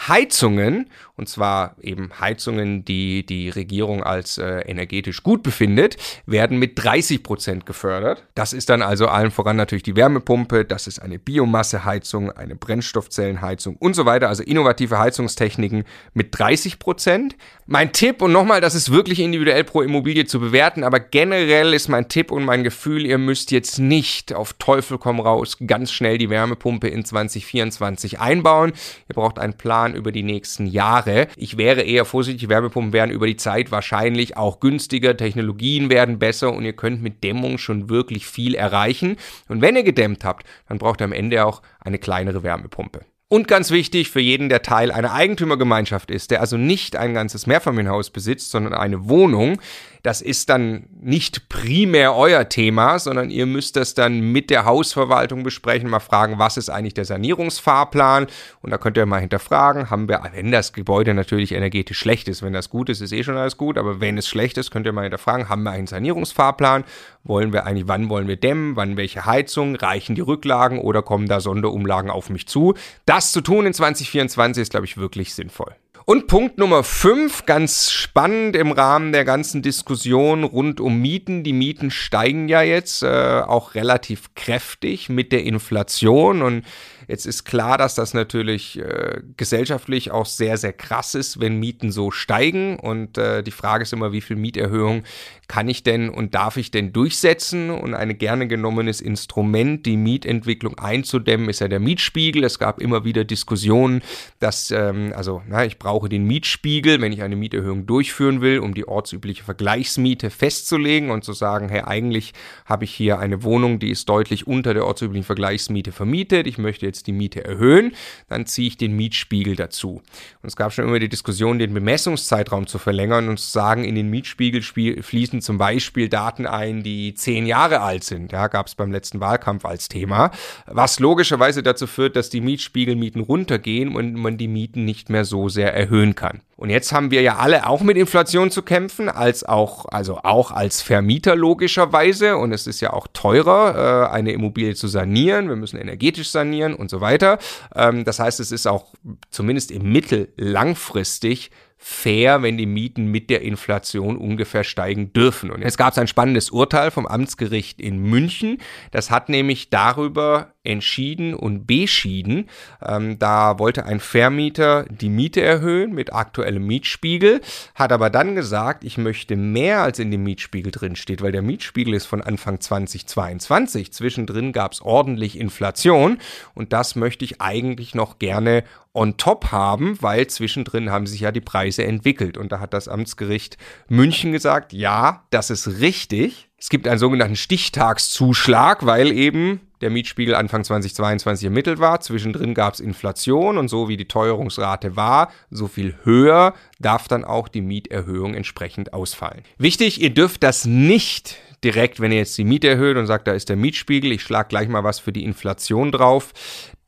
Heizungen, 0.07 0.89
und 1.15 1.29
zwar 1.29 1.75
eben 1.81 2.09
Heizungen, 2.19 2.85
die 2.85 3.25
die 3.25 3.49
Regierung 3.49 4.03
als 4.03 4.37
äh, 4.37 4.61
energetisch 4.61 5.21
gut 5.21 5.43
befindet, 5.43 5.97
werden 6.25 6.57
mit 6.57 6.81
30 6.81 7.21
Prozent 7.21 7.65
gefördert. 7.65 8.25
Das 8.33 8.53
ist 8.53 8.69
dann 8.69 8.81
also 8.81 9.07
allen 9.07 9.31
voran 9.31 9.57
natürlich 9.57 9.83
die 9.83 9.95
Wärmepumpe, 9.95 10.65
das 10.65 10.87
ist 10.87 10.99
eine 10.99 11.19
Biomasseheizung, 11.19 12.31
eine 12.31 12.55
Brennstoffzellenheizung 12.55 13.75
und 13.75 13.93
so 13.93 14.05
weiter, 14.05 14.29
also 14.29 14.43
innovative 14.43 14.97
Heizungstechniken 14.97 15.83
mit 16.13 16.37
30 16.39 16.79
Prozent. 16.79 17.35
Mein 17.67 17.91
Tipp, 17.91 18.21
und 18.21 18.31
nochmal, 18.31 18.61
das 18.61 18.75
ist 18.75 18.91
wirklich 18.91 19.19
individuell 19.19 19.63
pro 19.63 19.81
Immobilie 19.81 20.25
zu 20.25 20.39
bewerten, 20.39 20.83
aber 20.83 20.99
generell 20.99 21.73
ist 21.73 21.89
mein 21.89 22.07
Tipp 22.07 22.31
und 22.31 22.45
mein 22.45 22.63
Gefühl, 22.63 23.05
ihr 23.05 23.17
müsst 23.17 23.51
jetzt 23.51 23.77
nicht 23.77 24.33
auf 24.33 24.53
Teufel 24.53 24.97
komm 24.97 25.19
raus 25.19 25.57
ganz 25.67 25.91
schnell 25.91 26.17
die 26.17 26.29
Wärmepumpe 26.29 26.87
in 26.87 27.05
2024 27.05 28.19
einbauen. 28.19 28.73
Ihr 29.09 29.15
braucht 29.15 29.37
einen 29.37 29.53
Plan 29.53 29.80
Plan 29.81 29.95
über 29.95 30.11
die 30.11 30.23
nächsten 30.23 30.67
Jahre. 30.67 31.27
Ich 31.35 31.57
wäre 31.57 31.81
eher 31.81 32.05
vorsichtig, 32.05 32.49
Wärmepumpen 32.49 32.93
werden 32.93 33.09
über 33.09 33.25
die 33.25 33.35
Zeit 33.35 33.71
wahrscheinlich 33.71 34.37
auch 34.37 34.59
günstiger, 34.59 35.17
Technologien 35.17 35.89
werden 35.89 36.19
besser 36.19 36.53
und 36.53 36.63
ihr 36.63 36.73
könnt 36.73 37.01
mit 37.01 37.23
Dämmung 37.23 37.57
schon 37.57 37.89
wirklich 37.89 38.27
viel 38.27 38.53
erreichen. 38.53 39.17
Und 39.47 39.61
wenn 39.61 39.75
ihr 39.75 39.83
gedämmt 39.83 40.23
habt, 40.23 40.45
dann 40.67 40.77
braucht 40.77 41.01
ihr 41.01 41.05
am 41.05 41.13
Ende 41.13 41.43
auch 41.45 41.63
eine 41.79 41.97
kleinere 41.97 42.43
Wärmepumpe. 42.43 43.01
Und 43.27 43.47
ganz 43.47 43.71
wichtig 43.71 44.09
für 44.09 44.19
jeden, 44.19 44.49
der 44.49 44.61
Teil 44.61 44.91
einer 44.91 45.13
Eigentümergemeinschaft 45.13 46.11
ist, 46.11 46.31
der 46.31 46.41
also 46.41 46.57
nicht 46.57 46.97
ein 46.97 47.13
ganzes 47.13 47.47
Mehrfamilienhaus 47.47 48.09
besitzt, 48.09 48.51
sondern 48.51 48.73
eine 48.73 49.07
Wohnung, 49.07 49.61
das 50.03 50.21
ist 50.21 50.49
dann 50.49 50.87
nicht 50.99 51.49
primär 51.49 52.15
euer 52.15 52.49
Thema, 52.49 52.99
sondern 52.99 53.29
ihr 53.29 53.45
müsst 53.45 53.75
das 53.75 53.93
dann 53.93 54.31
mit 54.31 54.49
der 54.49 54.65
Hausverwaltung 54.65 55.43
besprechen, 55.43 55.89
mal 55.89 55.99
fragen, 55.99 56.39
was 56.39 56.57
ist 56.57 56.69
eigentlich 56.69 56.93
der 56.93 57.05
Sanierungsfahrplan? 57.05 58.27
Und 58.61 58.71
da 58.71 58.77
könnt 58.77 58.97
ihr 58.97 59.05
mal 59.05 59.21
hinterfragen, 59.21 59.89
haben 59.89 60.09
wir, 60.09 60.21
wenn 60.33 60.51
das 60.51 60.73
Gebäude 60.73 61.13
natürlich 61.13 61.51
energetisch 61.51 61.99
schlecht 61.99 62.27
ist, 62.27 62.41
wenn 62.41 62.53
das 62.53 62.69
gut 62.69 62.89
ist, 62.89 63.01
ist 63.01 63.11
eh 63.11 63.23
schon 63.23 63.37
alles 63.37 63.57
gut, 63.57 63.77
aber 63.77 63.99
wenn 63.99 64.17
es 64.17 64.27
schlecht 64.27 64.57
ist, 64.57 64.71
könnt 64.71 64.85
ihr 64.85 64.93
mal 64.93 65.03
hinterfragen, 65.03 65.49
haben 65.49 65.63
wir 65.63 65.71
einen 65.71 65.87
Sanierungsfahrplan, 65.87 66.83
wollen 67.23 67.53
wir 67.53 67.65
eigentlich, 67.65 67.87
wann 67.87 68.09
wollen 68.09 68.27
wir 68.27 68.37
dämmen, 68.37 68.75
wann 68.75 68.97
welche 68.97 69.25
Heizung, 69.25 69.75
reichen 69.75 70.15
die 70.15 70.21
Rücklagen 70.21 70.79
oder 70.79 71.01
kommen 71.01 71.27
da 71.27 71.39
Sonderumlagen 71.39 72.09
auf 72.09 72.29
mich 72.29 72.47
zu? 72.47 72.73
Das 73.05 73.31
zu 73.31 73.41
tun 73.41 73.65
in 73.65 73.73
2024 73.73 74.61
ist, 74.61 74.71
glaube 74.71 74.85
ich, 74.85 74.97
wirklich 74.97 75.33
sinnvoll. 75.33 75.75
Und 76.11 76.27
Punkt 76.27 76.57
Nummer 76.57 76.83
5, 76.83 77.45
ganz 77.45 77.89
spannend 77.89 78.57
im 78.57 78.73
Rahmen 78.73 79.13
der 79.13 79.23
ganzen 79.23 79.61
Diskussion 79.61 80.43
rund 80.43 80.81
um 80.81 80.99
Mieten. 80.99 81.45
Die 81.45 81.53
Mieten 81.53 81.89
steigen 81.89 82.49
ja 82.49 82.61
jetzt 82.61 83.01
äh, 83.01 83.39
auch 83.47 83.75
relativ 83.75 84.35
kräftig 84.35 85.07
mit 85.07 85.31
der 85.31 85.45
Inflation 85.45 86.41
und 86.41 86.65
Jetzt 87.11 87.25
ist 87.25 87.43
klar, 87.43 87.77
dass 87.77 87.93
das 87.93 88.13
natürlich 88.13 88.79
äh, 88.79 89.19
gesellschaftlich 89.35 90.11
auch 90.11 90.25
sehr, 90.25 90.55
sehr 90.55 90.71
krass 90.71 91.13
ist, 91.13 91.41
wenn 91.41 91.59
Mieten 91.59 91.91
so 91.91 92.09
steigen. 92.09 92.79
Und 92.79 93.17
äh, 93.17 93.43
die 93.43 93.51
Frage 93.51 93.83
ist 93.83 93.91
immer, 93.91 94.13
wie 94.13 94.21
viel 94.21 94.37
Mieterhöhung 94.37 95.03
kann 95.49 95.67
ich 95.67 95.83
denn 95.83 96.07
und 96.07 96.33
darf 96.33 96.55
ich 96.55 96.71
denn 96.71 96.93
durchsetzen? 96.93 97.69
Und 97.69 97.95
ein 97.95 98.17
gerne 98.17 98.47
genommenes 98.47 99.01
Instrument, 99.01 99.85
die 99.85 99.97
Mietentwicklung 99.97 100.79
einzudämmen, 100.79 101.49
ist 101.49 101.59
ja 101.59 101.67
der 101.67 101.81
Mietspiegel. 101.81 102.45
Es 102.45 102.59
gab 102.59 102.79
immer 102.79 103.03
wieder 103.03 103.25
Diskussionen, 103.25 104.03
dass, 104.39 104.71
ähm, 104.71 105.11
also, 105.13 105.41
na, 105.49 105.65
ich 105.65 105.79
brauche 105.79 106.07
den 106.07 106.23
Mietspiegel, 106.23 107.01
wenn 107.01 107.11
ich 107.11 107.23
eine 107.23 107.35
Mieterhöhung 107.35 107.87
durchführen 107.87 108.39
will, 108.39 108.59
um 108.59 108.73
die 108.73 108.87
ortsübliche 108.87 109.43
Vergleichsmiete 109.43 110.29
festzulegen 110.29 111.11
und 111.11 111.25
zu 111.25 111.33
sagen, 111.33 111.67
hey, 111.67 111.81
eigentlich 111.81 112.31
habe 112.65 112.85
ich 112.85 112.93
hier 112.93 113.19
eine 113.19 113.43
Wohnung, 113.43 113.79
die 113.79 113.89
ist 113.89 114.07
deutlich 114.07 114.47
unter 114.47 114.73
der 114.73 114.85
ortsüblichen 114.85 115.25
Vergleichsmiete 115.25 115.91
vermietet. 115.91 116.47
Ich 116.47 116.57
möchte 116.57 116.85
jetzt 116.85 117.00
die 117.03 117.11
Miete 117.11 117.43
erhöhen, 117.43 117.93
dann 118.29 118.45
ziehe 118.45 118.67
ich 118.67 118.77
den 118.77 118.95
Mietspiegel 118.95 119.55
dazu. 119.55 120.01
Und 120.41 120.47
es 120.47 120.55
gab 120.55 120.73
schon 120.73 120.85
immer 120.85 120.99
die 120.99 121.09
Diskussion, 121.09 121.59
den 121.59 121.73
Bemessungszeitraum 121.73 122.67
zu 122.67 122.77
verlängern 122.77 123.29
und 123.29 123.39
zu 123.39 123.49
sagen, 123.49 123.83
in 123.83 123.95
den 123.95 124.09
Mietspiegel 124.09 124.61
fließen 124.61 125.41
zum 125.41 125.57
Beispiel 125.57 126.09
Daten 126.09 126.45
ein, 126.45 126.83
die 126.83 127.13
zehn 127.13 127.45
Jahre 127.45 127.81
alt 127.81 128.03
sind. 128.03 128.31
Ja, 128.31 128.47
gab 128.47 128.67
es 128.67 128.75
beim 128.75 128.91
letzten 128.91 129.19
Wahlkampf 129.19 129.65
als 129.65 129.87
Thema, 129.87 130.31
was 130.65 130.99
logischerweise 130.99 131.63
dazu 131.63 131.87
führt, 131.87 132.15
dass 132.15 132.29
die 132.29 132.41
Mietspiegelmieten 132.41 133.21
runtergehen 133.21 133.95
und 133.95 134.15
man 134.15 134.37
die 134.37 134.47
Mieten 134.47 134.85
nicht 134.85 135.09
mehr 135.09 135.25
so 135.25 135.49
sehr 135.49 135.73
erhöhen 135.73 136.15
kann. 136.15 136.41
Und 136.61 136.69
jetzt 136.69 136.91
haben 136.91 137.09
wir 137.09 137.23
ja 137.23 137.37
alle 137.37 137.65
auch 137.65 137.81
mit 137.81 137.97
Inflation 137.97 138.51
zu 138.51 138.61
kämpfen, 138.61 139.09
als 139.09 139.43
auch, 139.43 139.85
also 139.85 140.19
auch 140.21 140.51
als 140.51 140.83
Vermieter 140.83 141.35
logischerweise. 141.35 142.37
Und 142.37 142.51
es 142.51 142.67
ist 142.67 142.81
ja 142.81 142.93
auch 142.93 143.07
teurer, 143.11 144.09
äh, 144.11 144.13
eine 144.13 144.31
Immobilie 144.31 144.75
zu 144.75 144.87
sanieren. 144.87 145.49
Wir 145.49 145.55
müssen 145.55 145.77
energetisch 145.77 146.29
sanieren 146.29 146.75
und 146.75 146.90
so 146.91 147.01
weiter. 147.01 147.39
Ähm, 147.73 148.03
das 148.03 148.19
heißt, 148.19 148.39
es 148.39 148.51
ist 148.51 148.67
auch 148.67 148.93
zumindest 149.31 149.71
im 149.71 149.91
Mittel 149.91 150.31
langfristig 150.37 151.49
fair, 151.83 152.43
wenn 152.43 152.59
die 152.59 152.67
Mieten 152.67 153.07
mit 153.07 153.31
der 153.31 153.41
Inflation 153.41 154.15
ungefähr 154.15 154.63
steigen 154.63 155.13
dürfen. 155.13 155.49
Und 155.49 155.63
jetzt 155.63 155.79
gab 155.79 155.93
es 155.93 155.97
ein 155.97 156.07
spannendes 156.07 156.51
Urteil 156.51 156.91
vom 156.91 157.07
Amtsgericht 157.07 157.81
in 157.81 157.97
München. 157.97 158.59
Das 158.91 159.09
hat 159.09 159.29
nämlich 159.29 159.71
darüber 159.71 160.53
entschieden 160.63 161.33
und 161.33 161.65
beschieden. 161.65 162.49
Ähm, 162.85 163.17
da 163.17 163.57
wollte 163.57 163.85
ein 163.85 163.99
Vermieter 163.99 164.85
die 164.89 165.09
Miete 165.09 165.41
erhöhen 165.41 165.93
mit 165.93 166.13
aktuellem 166.13 166.67
Mietspiegel, 166.67 167.41
hat 167.73 167.91
aber 167.91 168.11
dann 168.11 168.35
gesagt, 168.35 168.83
ich 168.83 168.99
möchte 168.99 169.35
mehr 169.35 169.81
als 169.81 169.97
in 169.97 170.11
dem 170.11 170.23
Mietspiegel 170.23 170.71
drin 170.71 170.95
steht, 170.95 171.23
weil 171.23 171.31
der 171.31 171.41
Mietspiegel 171.41 171.95
ist 171.95 172.05
von 172.05 172.21
Anfang 172.21 172.59
2022. 172.59 173.91
Zwischendrin 173.91 174.51
gab 174.51 174.73
es 174.73 174.83
ordentlich 174.83 175.39
Inflation 175.39 176.19
und 176.53 176.73
das 176.73 176.95
möchte 176.95 177.25
ich 177.25 177.41
eigentlich 177.41 177.95
noch 177.95 178.19
gerne 178.19 178.63
on 178.93 179.17
top 179.17 179.51
haben, 179.51 179.97
weil 180.01 180.27
zwischendrin 180.27 180.91
haben 180.91 181.07
sich 181.07 181.21
ja 181.21 181.31
die 181.31 181.41
Preise 181.41 181.85
entwickelt. 181.85 182.37
Und 182.37 182.51
da 182.51 182.59
hat 182.59 182.73
das 182.73 182.87
Amtsgericht 182.87 183.57
München 183.87 184.31
gesagt, 184.31 184.73
ja, 184.73 185.23
das 185.29 185.49
ist 185.49 185.79
richtig. 185.79 186.49
Es 186.57 186.69
gibt 186.69 186.87
einen 186.87 186.99
sogenannten 186.99 187.35
Stichtagszuschlag, 187.35 188.85
weil 188.85 189.11
eben 189.11 189.61
der 189.81 189.89
Mietspiegel 189.89 190.35
Anfang 190.35 190.63
2022 190.63 191.45
ermittelt 191.45 191.79
war. 191.79 192.01
Zwischendrin 192.01 192.53
gab 192.53 192.75
es 192.75 192.79
Inflation 192.79 193.57
und 193.57 193.67
so 193.67 193.89
wie 193.89 193.97
die 193.97 194.07
Teuerungsrate 194.07 194.95
war, 194.95 195.31
so 195.49 195.67
viel 195.67 195.95
höher 196.03 196.53
darf 196.79 197.07
dann 197.07 197.25
auch 197.25 197.47
die 197.47 197.61
Mieterhöhung 197.61 198.35
entsprechend 198.35 198.93
ausfallen. 198.93 199.41
Wichtig, 199.57 200.01
ihr 200.01 200.11
dürft 200.11 200.43
das 200.43 200.65
nicht 200.65 201.37
direkt, 201.63 201.99
wenn 201.99 202.11
ihr 202.11 202.19
jetzt 202.19 202.37
die 202.37 202.43
Miete 202.43 202.67
erhöht 202.69 202.97
und 202.97 203.07
sagt, 203.07 203.27
da 203.27 203.33
ist 203.33 203.49
der 203.49 203.55
Mietspiegel, 203.55 204.11
ich 204.11 204.23
schlage 204.23 204.49
gleich 204.49 204.67
mal 204.67 204.83
was 204.83 204.99
für 204.99 205.11
die 205.11 205.23
Inflation 205.23 205.91
drauf. 205.91 206.33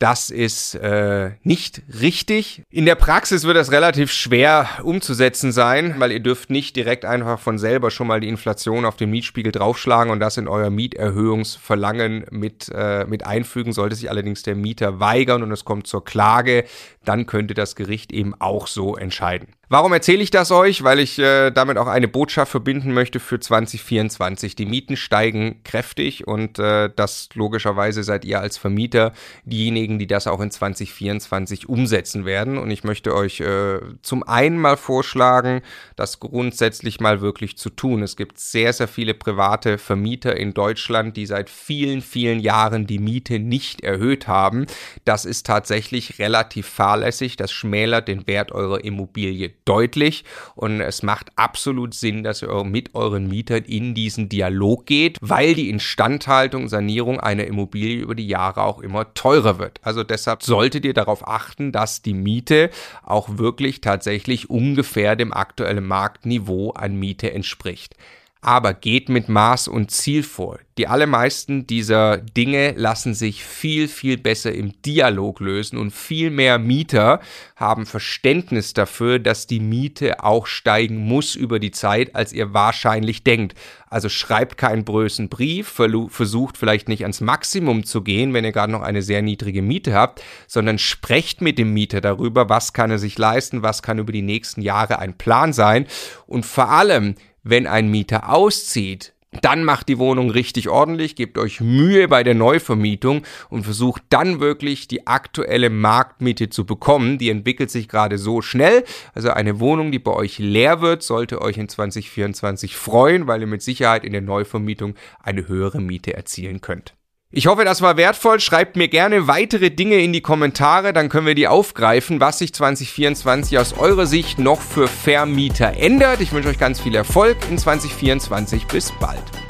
Das 0.00 0.30
ist 0.30 0.74
äh, 0.74 1.30
nicht 1.44 1.82
richtig. 2.00 2.62
In 2.68 2.84
der 2.84 2.96
Praxis 2.96 3.44
wird 3.44 3.56
das 3.56 3.70
relativ 3.70 4.12
schwer 4.12 4.68
umzusetzen 4.82 5.52
sein, 5.52 5.94
weil 5.98 6.10
ihr 6.10 6.20
dürft 6.20 6.50
nicht 6.50 6.74
direkt 6.74 7.04
einfach 7.04 7.38
von 7.38 7.58
selber 7.58 7.90
schon 7.90 8.08
mal 8.08 8.20
die 8.20 8.28
Inflation 8.28 8.84
auf 8.84 8.96
den 8.96 9.10
Mietspiegel 9.10 9.52
draufschlagen 9.52 10.12
und 10.12 10.18
das 10.18 10.36
in 10.36 10.48
euer 10.48 10.70
Mieterhöhungsverlangen 10.70 12.26
mit, 12.30 12.70
äh, 12.74 13.06
mit 13.06 13.24
einfügen. 13.24 13.72
Sollte 13.72 13.94
sich 13.94 14.10
allerdings 14.10 14.42
der 14.42 14.56
Mieter 14.56 14.98
weigern 14.98 15.42
und 15.42 15.52
es 15.52 15.64
kommt 15.64 15.86
zur 15.86 16.04
Klage, 16.04 16.64
dann 17.04 17.26
könnte 17.26 17.54
das 17.54 17.76
Gericht 17.76 18.12
eben 18.12 18.34
auch 18.40 18.66
so 18.66 18.96
entscheiden. 18.96 19.48
Warum 19.74 19.92
erzähle 19.92 20.22
ich 20.22 20.30
das 20.30 20.52
euch? 20.52 20.84
Weil 20.84 21.00
ich 21.00 21.18
äh, 21.18 21.50
damit 21.50 21.78
auch 21.78 21.88
eine 21.88 22.06
Botschaft 22.06 22.52
verbinden 22.52 22.92
möchte 22.92 23.18
für 23.18 23.40
2024. 23.40 24.54
Die 24.54 24.66
Mieten 24.66 24.96
steigen 24.96 25.64
kräftig 25.64 26.28
und 26.28 26.60
äh, 26.60 26.90
das 26.94 27.28
logischerweise 27.34 28.04
seid 28.04 28.24
ihr 28.24 28.38
als 28.38 28.56
Vermieter 28.56 29.12
diejenigen, 29.44 29.98
die 29.98 30.06
das 30.06 30.28
auch 30.28 30.40
in 30.40 30.52
2024 30.52 31.68
umsetzen 31.68 32.24
werden. 32.24 32.56
Und 32.56 32.70
ich 32.70 32.84
möchte 32.84 33.16
euch 33.16 33.40
äh, 33.40 33.80
zum 34.02 34.22
einen 34.22 34.60
mal 34.60 34.76
vorschlagen, 34.76 35.60
das 35.96 36.20
grundsätzlich 36.20 37.00
mal 37.00 37.20
wirklich 37.20 37.58
zu 37.58 37.68
tun. 37.68 38.04
Es 38.04 38.14
gibt 38.14 38.38
sehr, 38.38 38.72
sehr 38.72 38.86
viele 38.86 39.12
private 39.12 39.78
Vermieter 39.78 40.36
in 40.36 40.54
Deutschland, 40.54 41.16
die 41.16 41.26
seit 41.26 41.50
vielen, 41.50 42.00
vielen 42.00 42.38
Jahren 42.38 42.86
die 42.86 43.00
Miete 43.00 43.40
nicht 43.40 43.80
erhöht 43.80 44.28
haben. 44.28 44.66
Das 45.04 45.24
ist 45.24 45.46
tatsächlich 45.46 46.20
relativ 46.20 46.68
fahrlässig. 46.68 47.34
Das 47.34 47.50
schmälert 47.50 48.06
den 48.06 48.28
Wert 48.28 48.52
eurer 48.52 48.84
Immobilie 48.84 49.52
deutlich 49.64 50.24
und 50.54 50.80
es 50.80 51.02
macht 51.02 51.30
absolut 51.36 51.94
Sinn, 51.94 52.22
dass 52.22 52.42
ihr 52.42 52.64
mit 52.64 52.94
euren 52.94 53.28
Mietern 53.28 53.64
in 53.64 53.94
diesen 53.94 54.28
Dialog 54.28 54.86
geht, 54.86 55.18
weil 55.20 55.54
die 55.54 55.70
Instandhaltung, 55.70 56.68
Sanierung 56.68 57.20
einer 57.20 57.44
Immobilie 57.44 57.98
über 57.98 58.14
die 58.14 58.28
Jahre 58.28 58.62
auch 58.62 58.80
immer 58.80 59.12
teurer 59.14 59.58
wird. 59.58 59.80
Also 59.82 60.04
deshalb 60.04 60.42
solltet 60.42 60.84
ihr 60.84 60.94
darauf 60.94 61.26
achten, 61.26 61.72
dass 61.72 62.02
die 62.02 62.14
Miete 62.14 62.70
auch 63.02 63.38
wirklich 63.38 63.80
tatsächlich 63.80 64.50
ungefähr 64.50 65.16
dem 65.16 65.32
aktuellen 65.32 65.86
Marktniveau 65.86 66.70
an 66.72 66.96
Miete 66.96 67.32
entspricht 67.32 67.96
aber 68.44 68.74
geht 68.74 69.08
mit 69.08 69.28
Maß 69.28 69.68
und 69.68 69.90
Ziel 69.90 70.22
vor. 70.22 70.58
Die 70.76 70.88
allermeisten 70.88 71.66
dieser 71.66 72.18
Dinge 72.18 72.72
lassen 72.72 73.14
sich 73.14 73.44
viel, 73.44 73.86
viel 73.86 74.18
besser 74.18 74.52
im 74.52 74.82
Dialog 74.82 75.38
lösen 75.40 75.78
und 75.78 75.92
viel 75.92 76.30
mehr 76.30 76.58
Mieter 76.58 77.20
haben 77.54 77.86
Verständnis 77.86 78.74
dafür, 78.74 79.20
dass 79.20 79.46
die 79.46 79.60
Miete 79.60 80.24
auch 80.24 80.46
steigen 80.46 80.96
muss 80.96 81.36
über 81.36 81.60
die 81.60 81.70
Zeit, 81.70 82.16
als 82.16 82.32
ihr 82.32 82.52
wahrscheinlich 82.52 83.22
denkt. 83.22 83.54
Also 83.88 84.08
schreibt 84.08 84.58
keinen 84.58 84.84
bösen 84.84 85.28
Brief, 85.28 85.80
versucht 86.08 86.58
vielleicht 86.58 86.88
nicht 86.88 87.02
ans 87.02 87.20
Maximum 87.20 87.84
zu 87.84 88.02
gehen, 88.02 88.34
wenn 88.34 88.44
ihr 88.44 88.50
gerade 88.50 88.72
noch 88.72 88.82
eine 88.82 89.02
sehr 89.02 89.22
niedrige 89.22 89.62
Miete 89.62 89.94
habt, 89.94 90.22
sondern 90.48 90.78
sprecht 90.78 91.40
mit 91.40 91.56
dem 91.56 91.72
Mieter 91.72 92.00
darüber, 92.00 92.48
was 92.48 92.72
kann 92.72 92.90
er 92.90 92.98
sich 92.98 93.16
leisten, 93.16 93.62
was 93.62 93.82
kann 93.84 94.00
über 94.00 94.10
die 94.10 94.22
nächsten 94.22 94.60
Jahre 94.60 94.98
ein 94.98 95.16
Plan 95.16 95.52
sein 95.52 95.86
und 96.26 96.44
vor 96.44 96.70
allem, 96.70 97.14
wenn 97.44 97.66
ein 97.66 97.88
Mieter 97.88 98.32
auszieht, 98.32 99.14
dann 99.42 99.64
macht 99.64 99.88
die 99.88 99.98
Wohnung 99.98 100.30
richtig 100.30 100.68
ordentlich, 100.68 101.16
gebt 101.16 101.38
euch 101.38 101.60
Mühe 101.60 102.08
bei 102.08 102.22
der 102.22 102.34
Neuvermietung 102.34 103.22
und 103.48 103.64
versucht 103.64 104.02
dann 104.10 104.40
wirklich 104.40 104.88
die 104.88 105.06
aktuelle 105.06 105.70
Marktmiete 105.70 106.50
zu 106.50 106.64
bekommen. 106.64 107.18
Die 107.18 107.30
entwickelt 107.30 107.70
sich 107.70 107.88
gerade 107.88 108.18
so 108.18 108.42
schnell. 108.42 108.84
Also 109.12 109.30
eine 109.30 109.60
Wohnung, 109.60 109.92
die 109.92 109.98
bei 109.98 110.12
euch 110.12 110.38
leer 110.38 110.80
wird, 110.80 111.02
sollte 111.02 111.42
euch 111.42 111.58
in 111.58 111.68
2024 111.68 112.76
freuen, 112.76 113.26
weil 113.26 113.40
ihr 113.40 113.46
mit 113.46 113.62
Sicherheit 113.62 114.04
in 114.04 114.12
der 114.12 114.22
Neuvermietung 114.22 114.94
eine 115.22 115.48
höhere 115.48 115.80
Miete 115.80 116.14
erzielen 116.14 116.60
könnt. 116.60 116.94
Ich 117.36 117.48
hoffe, 117.48 117.64
das 117.64 117.82
war 117.82 117.96
wertvoll. 117.96 118.38
Schreibt 118.38 118.76
mir 118.76 118.86
gerne 118.86 119.26
weitere 119.26 119.70
Dinge 119.70 119.96
in 119.96 120.12
die 120.12 120.20
Kommentare, 120.20 120.92
dann 120.92 121.08
können 121.08 121.26
wir 121.26 121.34
die 121.34 121.48
aufgreifen, 121.48 122.20
was 122.20 122.38
sich 122.38 122.54
2024 122.54 123.58
aus 123.58 123.76
eurer 123.76 124.06
Sicht 124.06 124.38
noch 124.38 124.60
für 124.60 124.86
Vermieter 124.86 125.76
ändert. 125.76 126.20
Ich 126.20 126.32
wünsche 126.32 126.48
euch 126.48 126.60
ganz 126.60 126.80
viel 126.80 126.94
Erfolg 126.94 127.36
in 127.50 127.58
2024. 127.58 128.66
Bis 128.68 128.92
bald. 129.00 129.43